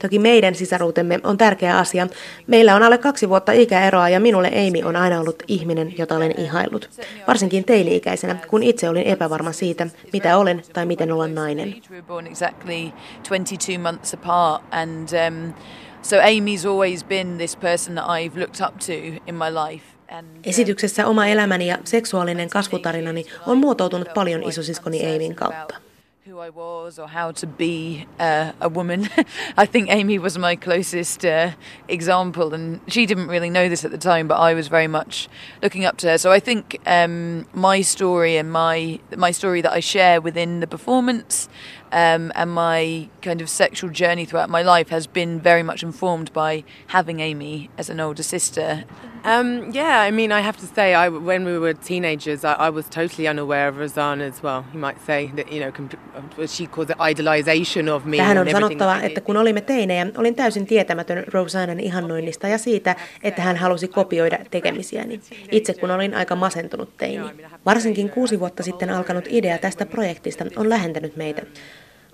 [0.01, 2.07] Toki meidän sisaruutemme on tärkeä asia.
[2.47, 6.33] Meillä on alle kaksi vuotta ikäeroa ja minulle Amy on aina ollut ihminen, jota olen
[6.37, 6.89] ihaillut.
[7.27, 11.67] Varsinkin teini-ikäisenä, kun itse olin epävarma siitä, mitä olen tai miten olla nainen.
[11.67, 12.91] We were born exactly
[13.29, 15.53] 22 months apart, and um,
[16.01, 18.93] so Amy's always been this person that I've looked up to
[19.27, 19.85] in my life.
[20.19, 25.90] Um, Esityksessä oma elämäni ja seksuaalinen kasvutarinani on muotoutunut paljon isosiskoni Amyn kautta.
[26.25, 29.09] Who I was or how to be uh, a woman.
[29.57, 31.53] I think Amy was my closest uh,
[31.87, 35.27] example, and she didn't really know this at the time, but I was very much
[35.63, 36.19] looking up to her.
[36.19, 40.67] So I think um, my story and my my story that I share within the
[40.67, 41.49] performance
[41.91, 46.31] um, and my kind of sexual journey throughout my life has been very much informed
[46.33, 48.83] by having Amy as an older sister.
[49.23, 52.69] Um, yeah, I mean, I have to say, I, when we were teenagers, I, I
[52.71, 54.65] was totally unaware of Rosanna as well.
[54.73, 55.99] You might say that, you know, comp-
[56.37, 58.17] what she calls it idolization of me.
[58.17, 62.57] Tähän and on everything sanottava, että kun olimme teinejä, olin täysin tietämätön Rosannan ihannoinnista ja
[62.57, 65.19] siitä, että hän halusi kopioida tekemisiäni.
[65.51, 67.25] Itse kun olin aika masentunut teini.
[67.65, 71.41] Varsinkin kuusi vuotta sitten alkanut idea tästä projektista on lähentänyt meitä.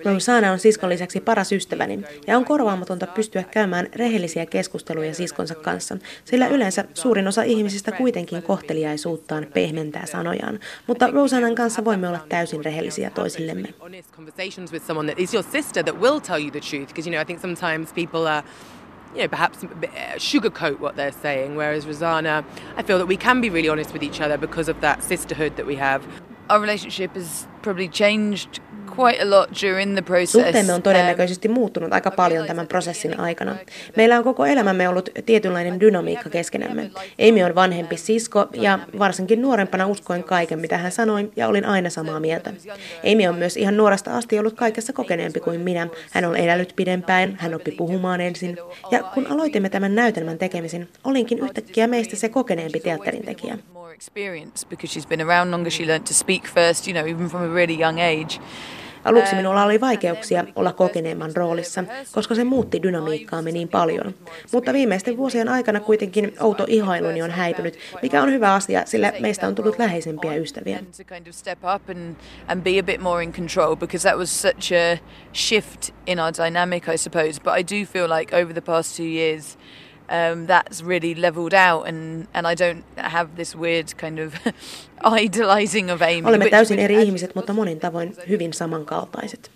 [0.05, 5.97] Rosanna on siskon lisäksi paras ystäväni ja on korvaamatonta pystyä käymään rehellisiä keskusteluja siskonsa kanssa,
[6.25, 12.65] sillä yleensä suurin osa ihmisistä kuitenkin kohteliaisuuttaan pehmentää sanojaan, mutta Rosannan kanssa voimme olla täysin
[12.65, 13.73] rehellisiä toisillemme.
[13.81, 16.87] honest conversations with someone that is your sister that will tell you the truth.
[16.87, 18.43] Because, you know, I think sometimes people are,
[19.15, 19.69] you know, perhaps uh,
[20.17, 21.57] sugarcoat what they're saying.
[21.57, 22.43] Whereas Rosanna,
[22.77, 25.55] I feel that we can be really honest with each other because of that sisterhood
[25.55, 26.01] that we have.
[26.49, 28.61] our relationship has probably changed
[28.99, 30.31] quite a lot during the process.
[30.31, 33.55] Suhteemme on todennäköisesti muuttunut aika paljon tämän prosessin aikana.
[33.95, 36.91] Meillä on koko elämämme ollut tietynlainen dynamiikka keskenämme.
[37.29, 41.89] Amy on vanhempi sisko ja varsinkin nuorempana uskoin kaiken, mitä hän sanoi ja olin aina
[41.89, 42.53] samaa mieltä.
[43.13, 45.87] Amy on myös ihan nuoresta asti ollut kaikessa kokeneempi kuin minä.
[46.11, 48.57] Hän on elänyt pidempään, hän oppi puhumaan ensin.
[48.91, 53.57] Ja kun aloitimme tämän näytelmän tekemisen, olinkin yhtäkkiä meistä se kokeneempi teatterintekijä.
[53.97, 55.71] experience because she's been around longer.
[55.71, 58.39] She learned to speak first, you know, even from a really young age.
[59.07, 64.13] Aluksi minulla oli vaikeuksia olla kokeneemman roolissa, koska se muutti dynamiikkaamme niin paljon.
[64.51, 69.47] Mutta viimeisten vuosien aikana kuitenkin outo ihailuni on häipynyt, mikä on hyvä asia, sillä meistä
[69.47, 70.79] on tullut läheisempiä ystäviä.
[75.33, 77.41] Shift in our dynamic, I suppose.
[77.41, 79.57] But I do feel like over the past two years,
[80.09, 84.33] um, that's really leveled out and, and I don't have this weird kind of
[85.19, 86.29] idolizing of Amy.
[86.29, 89.51] Olemme täysin eri ihmiset, mutta monin tavoin hyvin samankaltaiset.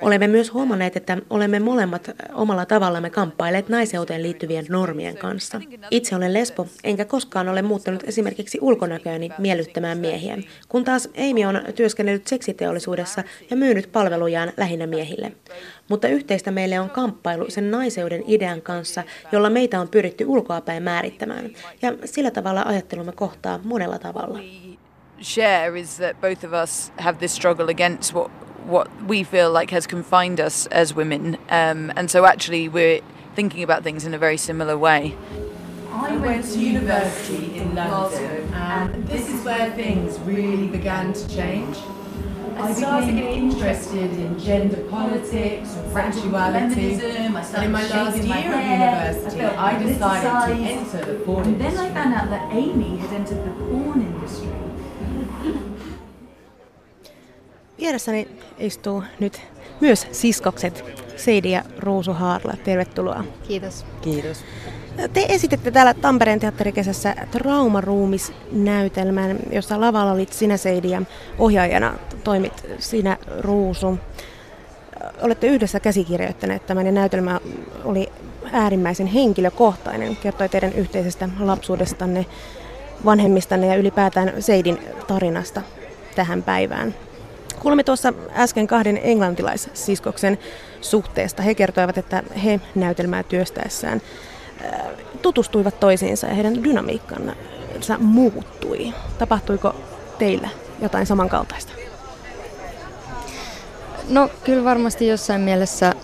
[0.00, 5.60] Olemme myös huomanneet, että olemme molemmat omalla tavallamme kamppailleet naiseuteen liittyvien normien kanssa.
[5.90, 10.38] Itse olen lesbo, enkä koskaan ole muuttanut esimerkiksi ulkonäköäni miellyttämään miehiä,
[10.68, 15.32] kun taas Amy on työskennellyt seksiteollisuudessa ja myynyt palvelujaan lähinnä miehille.
[15.88, 21.50] Mutta yhteistä meille on kamppailu sen naiseuden idean kanssa, jolla meitä on pyritty ulkoapäin määrittämään.
[21.82, 24.38] Ja sillä tavalla ajattelumme kohtaa monella tavalla.
[25.22, 28.30] share is that both of us have this struggle against what
[28.64, 33.00] what we feel like has confined us as women, um, and so actually we're
[33.34, 35.16] thinking about things in a very similar way.
[35.92, 41.76] I went to university in London, and this is where things really began to change.
[42.60, 46.94] I started became interested in gender politics and sexuality.
[46.94, 51.76] And in my last year of university, I decided to enter the porn And then
[51.78, 54.57] I found out that Amy had entered the porn industry.
[57.78, 59.42] Vieressäni istuu nyt
[59.80, 60.84] myös siskokset
[61.16, 62.54] Seidi ja Ruusu Haarla.
[62.64, 63.24] Tervetuloa.
[63.48, 63.86] Kiitos.
[64.00, 64.44] Kiitos.
[65.12, 71.02] Te esititte täällä Tampereen teatterikesässä Traumaruumis-näytelmän, jossa lavalla olit sinä Seidi ja
[71.38, 73.98] ohjaajana toimit sinä Ruusu.
[75.22, 77.40] Olette yhdessä käsikirjoittaneet tämän ja näytelmä
[77.84, 78.08] oli
[78.52, 80.16] äärimmäisen henkilökohtainen.
[80.16, 82.26] Kertoi teidän yhteisestä lapsuudestanne,
[83.04, 85.62] vanhemmistanne ja ylipäätään Seidin tarinasta
[86.16, 86.94] tähän päivään.
[87.60, 90.38] Kuulimme tuossa äsken kahden englantilaissiskoksen
[90.80, 91.42] suhteesta.
[91.42, 94.02] He kertoivat, että he näytelmää työstäessään
[94.64, 94.80] äh,
[95.22, 98.94] tutustuivat toisiinsa ja heidän dynamiikkansa muuttui.
[99.18, 99.74] Tapahtuiko
[100.18, 100.48] teillä
[100.82, 101.72] jotain samankaltaista?
[104.08, 105.94] No kyllä varmasti jossain mielessä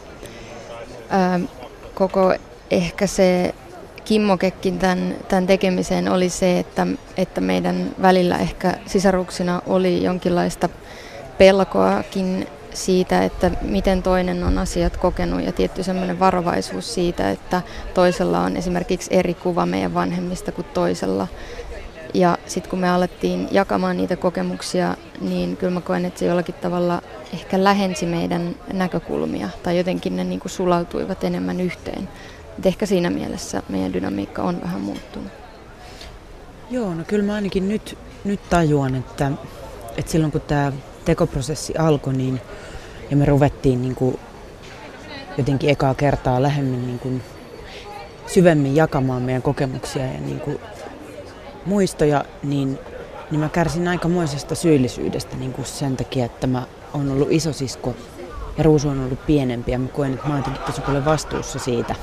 [1.11, 1.40] ää,
[1.94, 2.34] koko
[2.70, 3.55] ehkä se
[4.05, 6.86] kimmokekin tämän, tämän tekemiseen oli se, että,
[7.16, 10.68] että meidän välillä ehkä sisaruksina oli jonkinlaista
[11.39, 17.62] pelkoakin siitä, että miten toinen on asiat kokenut ja tietty semmoinen varovaisuus siitä, että
[17.95, 21.28] toisella on esimerkiksi eri kuva meidän vanhemmista kuin toisella.
[22.14, 26.55] Ja sitten kun me alettiin jakamaan niitä kokemuksia, niin kyllä mä koen, että se jollakin
[26.55, 32.09] tavalla ehkä lähensi meidän näkökulmia tai jotenkin ne niin kuin sulautuivat enemmän yhteen.
[32.59, 35.32] Et ehkä siinä mielessä meidän dynamiikka on vähän muuttunut.
[36.70, 39.32] Joo, no kyllä mä ainakin nyt, nyt tajuan, että,
[39.97, 40.72] että silloin kun tämä
[41.05, 42.40] tekoprosessi alkoi, niin,
[43.11, 44.18] ja me ruvettiin niin kuin
[45.38, 47.22] jotenkin ekaa kertaa lähemmin niin kuin
[48.26, 50.59] syvemmin jakamaan meidän kokemuksia ja niin kuin
[51.66, 52.78] muistoja, niin,
[53.30, 57.94] niin mä kärsin aikamoisesta syyllisyydestä niin kuin sen takia, että mä oon ollut isosisko
[58.59, 61.59] ja Ruusu on ollut pienempi ja mä koen, että mä oon jotenkin tosi paljon vastuussa
[61.59, 61.94] siitä,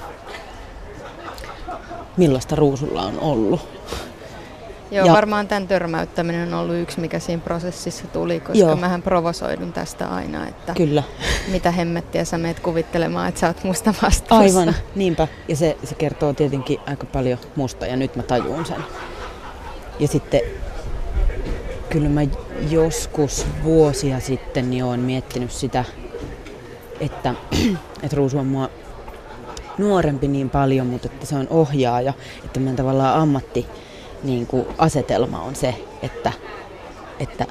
[2.18, 3.62] millaista Ruusulla on ollut.
[4.92, 8.76] Joo, Ja- varmaan tämän törmäyttäminen on ollut yksi, mikä siinä prosessissa tuli, koska Joo.
[8.76, 11.04] Mähän provosoidun tästä aina, että Kyllä.
[11.48, 14.60] mitä hemmettiä sä meet kuvittelemaan, että sä oot musta vastuussa.
[14.60, 15.28] Aivan, niinpä.
[15.48, 18.84] Ja se, se kertoo tietenkin aika paljon musta ja nyt mä tajuun sen.
[20.00, 20.42] Ja sitten
[21.90, 22.22] kyllä mä
[22.70, 25.86] joskus vuosia sitten niin oon miettinyt sitä,
[27.00, 27.36] että,
[28.04, 28.70] että Ruusu on mua
[29.78, 32.14] nuorempi niin paljon, mutta että se on ohjaaja,
[32.46, 33.68] että meidän tavallaan ammatti
[34.24, 36.32] niin kuin asetelma on se, että,
[37.20, 37.46] että,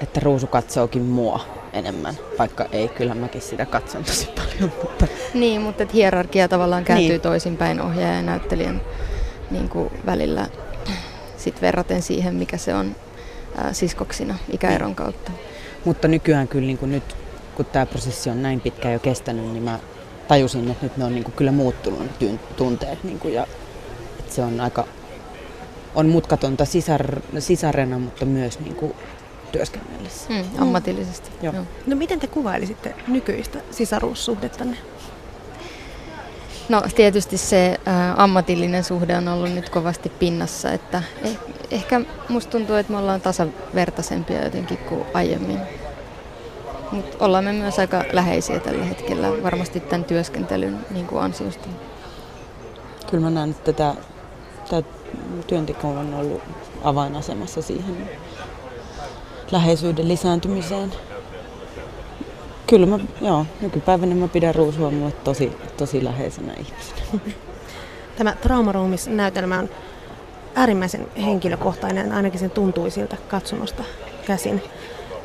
[0.00, 1.40] että Ruusu katsookin mua
[1.72, 6.84] enemmän, vaikka ei, kyllä mäkin sitä katson tosi paljon, mutta Niin, mutta et hierarkia tavallaan
[6.84, 7.10] kääntyy Niin.
[7.12, 7.20] niin.
[7.20, 8.80] toisinpäin ohjaajan ja näyttelijän
[9.50, 10.46] niin kuin välillä
[11.36, 12.96] sit verraten siihen, mikä se on
[13.56, 15.32] ää, siskoksina ikäeron kautta.
[15.84, 17.16] Mutta nykyään kyllä niin kuin nyt,
[17.54, 19.78] kun tämä prosessi on näin pitkään jo kestänyt, niin mä
[20.28, 22.10] tajusin, että nyt ne on niin kuin kyllä muuttunut
[22.56, 23.04] tunteet.
[23.04, 23.46] Niin kuin, ja
[24.18, 24.84] että se on aika
[25.94, 28.94] on mutkatonta sisar, sisarena, mutta myös niin kuin
[29.52, 30.30] työskennellessä.
[30.30, 31.30] Mm, ammatillisesti.
[31.42, 31.54] Joo.
[31.54, 31.64] Joo.
[31.86, 34.76] No miten te kuvailisitte nykyistä sisaruussuhdettanne?
[36.68, 41.38] No tietysti se ä, ammatillinen suhde on ollut nyt kovasti pinnassa, että eh,
[41.70, 45.58] ehkä musta tuntuu, että me ollaan tasavertaisempia jotenkin kuin aiemmin.
[46.92, 51.68] Mutta ollaan me myös aika läheisiä tällä hetkellä, varmasti tämän työskentelyn niin kuin ansiosta.
[53.10, 53.94] Kyllä mä näen, että tämä,
[54.70, 54.82] tämä
[55.46, 56.42] työnteko on ollut
[56.84, 58.10] avainasemassa siihen
[59.52, 60.92] läheisyyden lisääntymiseen.
[62.66, 67.32] Kyllä mä, joo, nykypäivänä mä pidän ruusua mulle tosi, tosi läheisenä ihmisenä.
[68.18, 69.68] Tämä Traumaruumis-näytelmä on
[70.54, 73.84] äärimmäisen henkilökohtainen, ainakin sen tuntui siltä katsomosta
[74.26, 74.62] käsin.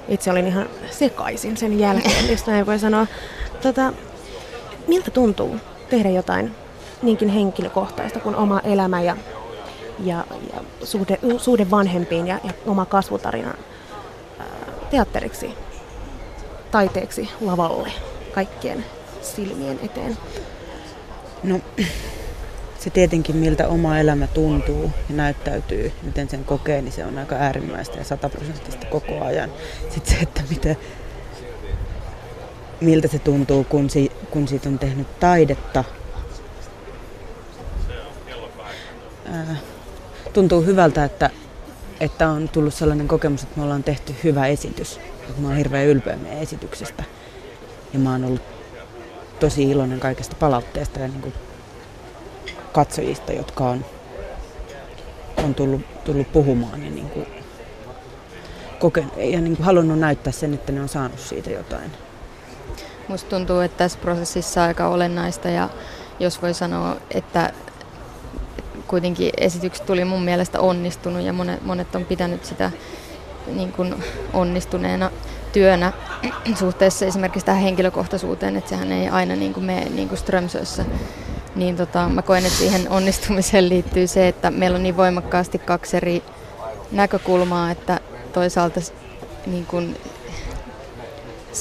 [0.07, 3.07] Itse olin ihan sekaisin sen jälkeen, jos näin voi sanoa.
[3.61, 3.93] Tota,
[4.87, 5.55] miltä tuntuu
[5.89, 6.55] tehdä jotain
[7.01, 9.17] niinkin henkilökohtaista kuin oma elämä ja,
[9.99, 13.53] ja, ja suhde, suhde vanhempiin ja, ja oma kasvutarina
[14.39, 14.45] ää,
[14.89, 15.53] teatteriksi,
[16.71, 17.91] taiteeksi, lavalle,
[18.31, 18.85] kaikkien
[19.21, 20.17] silmien eteen?
[21.43, 21.59] No,
[22.79, 27.35] se tietenkin miltä oma elämä tuntuu ja näyttäytyy, miten sen kokee, niin se on aika
[27.35, 29.51] äärimmäistä ja sataprosenttista koko ajan.
[29.89, 30.75] Sitten se, että mitä,
[32.81, 35.83] miltä se tuntuu, kun, si, kun siitä on tehnyt taidetta.
[39.25, 39.55] Ää,
[40.37, 41.29] tuntuu hyvältä, että,
[41.99, 44.99] että on tullut sellainen kokemus, että me ollaan tehty hyvä esitys.
[45.29, 47.03] Että mä oon hirveän ylpeä meidän esityksestä.
[47.93, 48.41] Ja mä oon ollut
[49.39, 51.33] tosi iloinen kaikesta palautteesta ja niin kuin
[52.73, 53.85] katsojista, jotka on,
[55.37, 57.27] on tullut, tullut puhumaan ja, niin kuin,
[58.79, 61.91] koken, ja niin kuin halunnut näyttää sen, että ne on saanut siitä jotain.
[63.07, 65.69] Musta tuntuu, että tässä prosessissa aika olennaista ja
[66.19, 67.53] jos voi sanoa, että
[68.87, 72.71] kuitenkin esitykset tuli mun mielestä onnistunut ja monet, monet on pitänyt sitä
[73.47, 73.95] niin kuin
[74.33, 75.11] onnistuneena
[75.53, 75.93] työnä
[76.59, 80.85] suhteessa esimerkiksi tähän henkilökohtaisuuteen, että sehän ei aina niin kuin mene niin kuin Strömsössä.
[81.55, 85.97] Niin tota, mä koen, että siihen onnistumiseen liittyy se, että meillä on niin voimakkaasti kaksi
[85.97, 86.23] eri
[86.91, 87.99] näkökulmaa, että
[88.33, 88.79] toisaalta
[89.45, 89.97] niin kuin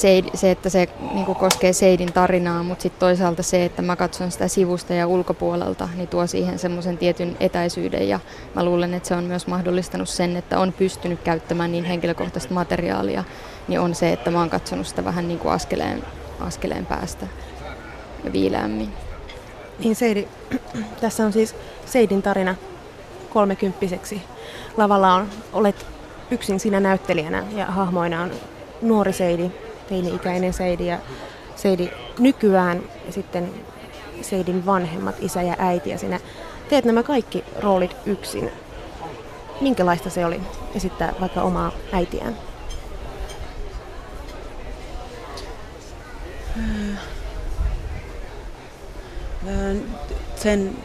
[0.01, 3.97] se, se, että se niin kuin koskee Seidin tarinaa, mutta sitten toisaalta se, että mä
[3.97, 8.20] katson sitä sivusta ja ulkopuolelta, niin tuo siihen semmoisen tietyn etäisyyden ja
[8.55, 13.24] mä luulen, että se on myös mahdollistanut sen, että on pystynyt käyttämään niin henkilökohtaista materiaalia,
[13.68, 16.05] niin on se, että mä oon katsonut sitä vähän niin kuin askeleen,
[16.40, 17.26] askeleen päästä
[18.24, 18.92] ja viileämmin.
[19.78, 20.28] Niin Seidi,
[21.01, 21.55] tässä on siis
[21.86, 22.55] Seidin tarina
[23.30, 24.22] kolmekymppiseksi.
[24.76, 25.86] Lavalla on, olet
[26.30, 28.30] yksin siinä näyttelijänä ja hahmoina on
[28.82, 29.51] nuori Seidi,
[29.89, 30.99] teini-ikäinen Seidi ja
[31.57, 33.51] Seidi nykyään ja sitten
[34.22, 36.20] Seidin vanhemmat, isä ja äiti ja sinä
[36.68, 38.51] teet nämä kaikki roolit yksin.
[39.61, 40.41] Minkälaista se oli
[40.74, 42.37] esittää vaikka omaa äitiään?
[50.37, 50.76] Sen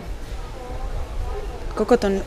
[1.76, 2.22] koko ton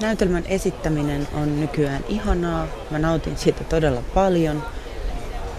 [0.00, 2.66] näytelmän esittäminen on nykyään ihanaa.
[2.90, 4.62] Mä nautin siitä todella paljon.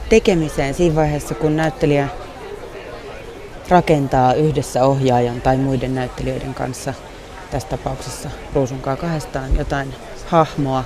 [0.10, 2.08] Tekemiseen siinä vaiheessa, kun näyttelijä
[3.70, 6.94] rakentaa yhdessä ohjaajan tai muiden näyttelijöiden kanssa,
[7.52, 9.96] tässä tapauksessa Ruusunkaa kahdestaan, jotain
[10.26, 10.84] hahmoa,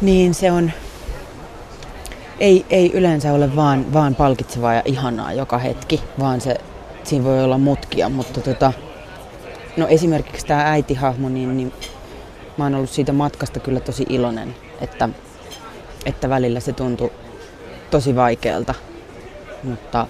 [0.00, 0.72] niin se on,
[2.40, 6.56] ei, ei yleensä ole vaan, vaan palkitsevaa ja ihanaa joka hetki, vaan se,
[7.04, 8.72] siinä voi olla mutkia, mutta tota,
[9.76, 11.72] no esimerkiksi tämä äitihahmo, niin, niin
[12.56, 15.08] mä oon ollut siitä matkasta kyllä tosi iloinen, että,
[16.06, 17.12] että välillä se tuntui
[17.90, 18.74] tosi vaikealta,
[19.62, 20.06] mutta,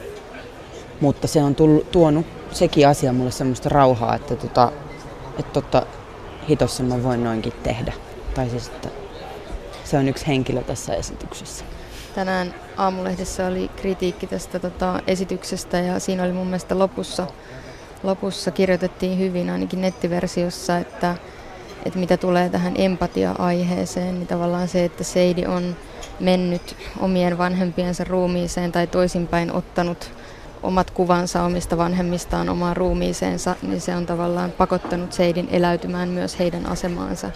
[1.01, 4.73] mutta se on tullut, tuonut sekin asia mulle semmoista rauhaa, että, tota,
[5.39, 5.87] että tota,
[6.49, 7.93] hitossa mä voin noinkin tehdä.
[8.35, 8.89] Tai siis, että
[9.85, 11.65] se on yksi henkilö tässä esityksessä.
[12.15, 17.27] Tänään aamulehdessä oli kritiikki tästä tota, esityksestä ja siinä oli mun mielestä lopussa,
[18.03, 21.17] lopussa kirjoitettiin hyvin ainakin nettiversiossa, että,
[21.85, 25.77] että mitä tulee tähän empatia-aiheeseen, niin tavallaan se, että Seidi on
[26.21, 30.13] mennyt omien vanhempiensa ruumiiseen tai toisinpäin ottanut
[30.63, 36.67] omat kuvansa omista vanhemmistaan omaan ruumiiseensa, niin se on tavallaan pakottanut Seidin eläytymään myös heidän
[36.67, 37.31] asemaansa.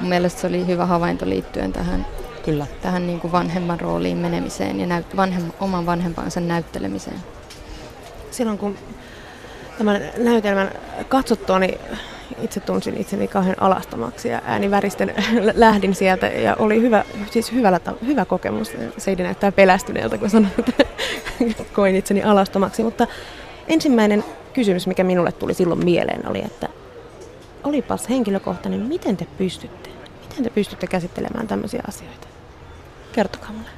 [0.00, 2.06] Mun mielestä se oli hyvä havainto liittyen tähän,
[2.44, 2.66] Kyllä.
[2.82, 7.20] tähän niin kuin vanhemman rooliin menemiseen ja näyt, vanhem, oman vanhempansa näyttelemiseen.
[8.30, 8.78] Silloin kun
[9.78, 10.70] tämän näytelmän
[11.08, 11.78] katsottua, niin
[12.42, 15.14] itse tunsin itseni kauhean alastomaksi ja ääni väristen
[15.54, 18.72] lähdin sieltä ja oli hyvä, siis hyvällä, hyvä kokemus.
[18.98, 20.84] Seidi näyttää pelästyneeltä, kun sanoin, että
[21.74, 22.82] koin itseni alastomaksi.
[22.82, 23.06] Mutta
[23.68, 24.24] ensimmäinen
[24.54, 26.68] kysymys, mikä minulle tuli silloin mieleen, oli, että
[27.64, 29.90] olipas henkilökohtainen, miten te pystytte?
[30.20, 32.28] Miten Miten te pystytte käsittelemään tämmöisiä asioita?
[33.12, 33.70] Kertokaa mulle.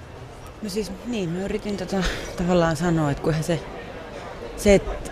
[0.63, 1.97] No siis niin, mä yritin tota,
[2.37, 3.61] tavallaan sanoa, että kunhan se,
[4.57, 5.11] se että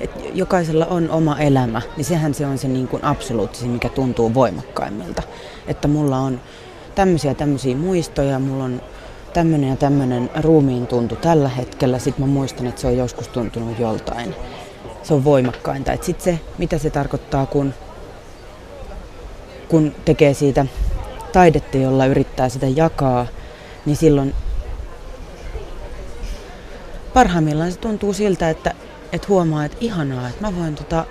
[0.00, 4.34] et jokaisella on oma elämä, niin sehän se on se niin kuin absoluuttisin, mikä tuntuu
[4.34, 5.22] voimakkaimmilta.
[5.66, 6.40] Että mulla on
[6.94, 8.82] tämmöisiä tämmöisiä muistoja, mulla on
[9.32, 13.78] tämmöinen ja tämmöinen ruumiin tuntu tällä hetkellä, sitten mä muistan, että se on joskus tuntunut
[13.78, 14.34] joltain.
[15.02, 15.92] Se on voimakkainta.
[16.00, 17.74] Sitten se, mitä se tarkoittaa, kun,
[19.68, 20.66] kun tekee siitä
[21.32, 23.26] taidetta, jolla yrittää sitä jakaa,
[23.86, 24.34] niin silloin
[27.14, 28.74] parhaimmillaan se tuntuu siltä, että,
[29.14, 31.06] että huomaa, että ihanaa, että mä voin tota,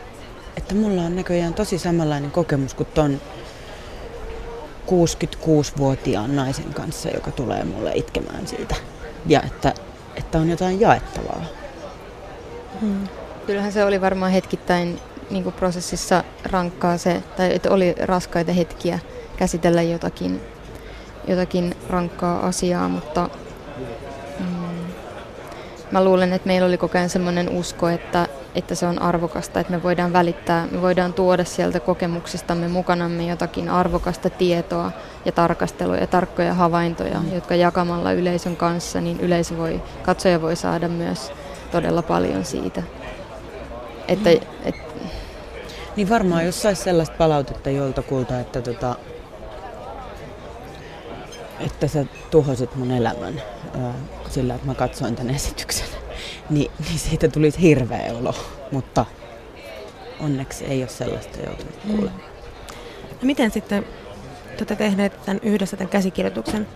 [0.58, 3.22] että mulla on näköjään tosi samanlainen kokemus kuin ton
[4.88, 8.76] 66-vuotiaan naisen kanssa, joka tulee mulle itkemään siitä.
[9.26, 9.74] Ja että,
[10.16, 11.46] että on jotain jaettavaa.
[12.82, 13.08] Hmm.
[13.46, 15.00] Kyllähän se oli varmaan hetkittäin
[15.30, 19.00] niin kuin prosessissa rankkaa se, tai että oli raskaita hetkiä
[19.38, 20.42] käsitellä jotakin,
[21.28, 23.30] jotakin rankkaa asiaa, mutta
[25.94, 29.74] mä luulen, että meillä oli koko ajan sellainen usko, että, että se on arvokasta, että
[29.74, 34.92] me voidaan välittää, me voidaan tuoda sieltä kokemuksistamme mukanamme jotakin arvokasta tietoa
[35.26, 37.34] ja tarkastelua ja tarkkoja havaintoja, mm.
[37.34, 41.32] jotka jakamalla yleisön kanssa, niin yleisö voi, katsoja voi saada myös
[41.72, 42.84] todella paljon siitä.
[44.08, 44.40] Että, mm.
[44.66, 44.76] et,
[45.96, 48.96] niin varmaan, jos saisi sellaista palautetta joltakulta, että, tota,
[51.66, 53.42] että sä tuhosit mun elämän
[53.82, 53.94] ää,
[54.30, 55.88] sillä, että mä katsoin tämän esityksen,
[56.50, 58.36] niin, niin siitä tulisi hirveä olo.
[58.72, 59.06] Mutta
[60.20, 62.14] onneksi ei ole sellaista joutunut kuulemaan.
[62.16, 62.34] Mm.
[63.22, 66.68] No miten sitten te olette tehneet tämän yhdessä tämän käsikirjoituksen?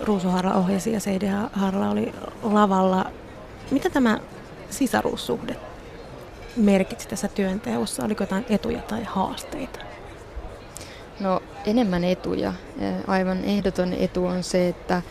[0.00, 2.12] Ruusu Harla ohjasi ja Seidi Harla oli
[2.42, 3.10] lavalla.
[3.70, 4.20] Mitä tämä
[4.70, 5.56] sisaruussuhde
[6.56, 8.04] merkitsi tässä työnteossa?
[8.04, 9.78] Oliko jotain etuja tai haasteita?
[11.20, 12.52] No enemmän etuja.
[13.06, 15.02] Aivan ehdoton etu on se, että,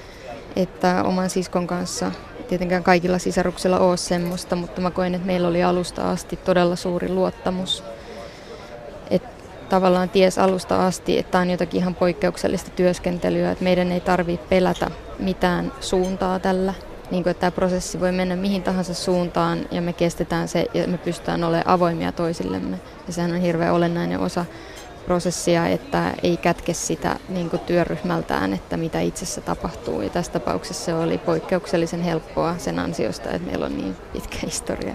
[0.56, 2.12] että oman siskon kanssa,
[2.48, 7.10] tietenkään kaikilla sisaruksilla ole semmoista, mutta mä koen, että meillä oli alusta asti todella suuri
[7.10, 7.84] luottamus.
[9.10, 9.30] Että
[9.70, 14.92] tavallaan ties alusta asti, että on jotakin ihan poikkeuksellista työskentelyä, että meidän ei tarvitse pelätä
[15.20, 16.74] mitään suuntaa tällä.
[17.12, 20.88] Niin kuin, että tämä prosessi voi mennä mihin tahansa suuntaan ja me kestetään se ja
[20.88, 22.80] me pystytään olemaan avoimia toisillemme.
[23.08, 24.46] Ja sehän on hirveän olennainen osa
[25.06, 30.02] prosessia, että ei kätke sitä niin kuin työryhmältään, että mitä itsessä tapahtuu.
[30.02, 34.94] Ja tässä tapauksessa se oli poikkeuksellisen helppoa sen ansiosta, että meillä on niin pitkä historia.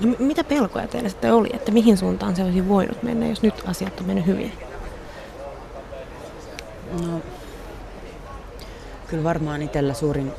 [0.00, 3.62] No, mitä pelkoja teillä sitten oli, että mihin suuntaan se olisi voinut mennä, jos nyt
[3.66, 4.52] asiat on mennyt hyvin?
[7.02, 7.20] No,
[9.06, 10.32] kyllä varmaan itsellä suurin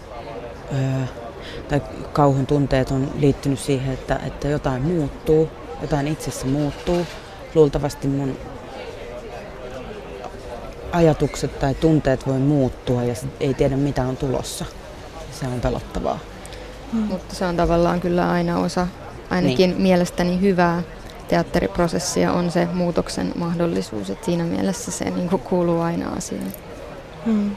[0.73, 1.05] öö,
[1.67, 1.81] tai
[2.13, 5.49] kauhun tunteet on liittynyt siihen, että, että jotain muuttuu,
[5.81, 7.05] jotain itsessä muuttuu.
[7.55, 8.37] Luultavasti mun
[10.93, 14.65] ajatukset tai tunteet voi muuttua ja ei tiedä mitä on tulossa.
[15.31, 16.19] Se on pelottavaa.
[16.93, 16.99] Mm.
[16.99, 18.87] Mutta se on tavallaan kyllä aina osa,
[19.29, 19.81] ainakin niin.
[19.81, 20.81] mielestäni hyvää
[21.27, 26.53] teatteriprosessia on se muutoksen mahdollisuus, että siinä mielessä se niin kuin kuuluu aina asiaan.
[27.25, 27.55] Hmm.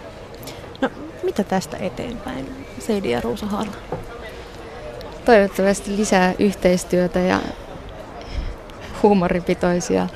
[0.81, 0.91] No,
[1.23, 3.77] mitä tästä eteenpäin, Seidi ja Ruusa Harla?
[5.25, 7.41] Toivottavasti lisää yhteistyötä ja
[9.03, 10.09] huumoripitoisia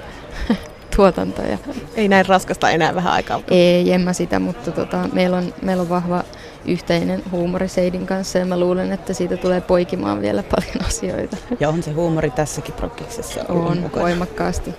[1.01, 1.59] tuotantoja.
[1.95, 3.41] Ei näin raskasta enää vähän aikaa.
[3.49, 6.25] Ei, en mä sitä, mutta tota, meillä, on, meillä on vahva
[6.65, 11.37] yhteinen huumori Seidin kanssa ja mä luulen, että siitä tulee poikimaan vielä paljon asioita.
[11.61, 14.03] Ja on se huumori tässäkin prokkiksessa On, mukana.
[14.03, 14.75] voimakkaasti.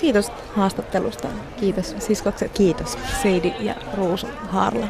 [0.00, 1.28] Kiitos haastattelusta.
[1.60, 1.94] Kiitos.
[1.98, 2.52] Siskokset.
[2.52, 2.98] Kiitos.
[3.22, 4.86] Seidi ja Ruusu Harla.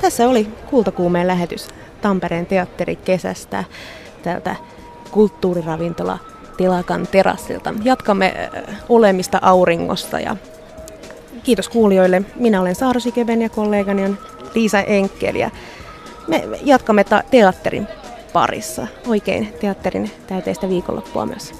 [0.00, 1.68] Tässä oli Kultakuumeen lähetys
[2.02, 3.64] Tampereen teatterikesästä
[4.22, 4.56] täältä
[5.10, 6.18] kulttuuriravintola
[6.56, 7.74] Tilakan terassilta.
[7.84, 8.50] Jatkamme
[8.88, 10.36] olemista auringosta ja
[11.42, 12.22] kiitos kuulijoille.
[12.36, 14.18] Minä olen Saara Sikeben ja kollegani on
[14.54, 15.50] Liisa Enkel ja
[16.26, 17.88] me jatkamme ta- teatterin
[18.32, 18.86] parissa.
[19.06, 21.54] Oikein teatterin täyteistä viikonloppua myös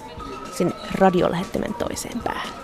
[0.57, 2.64] sinne radiolähettimen toiseen päähän.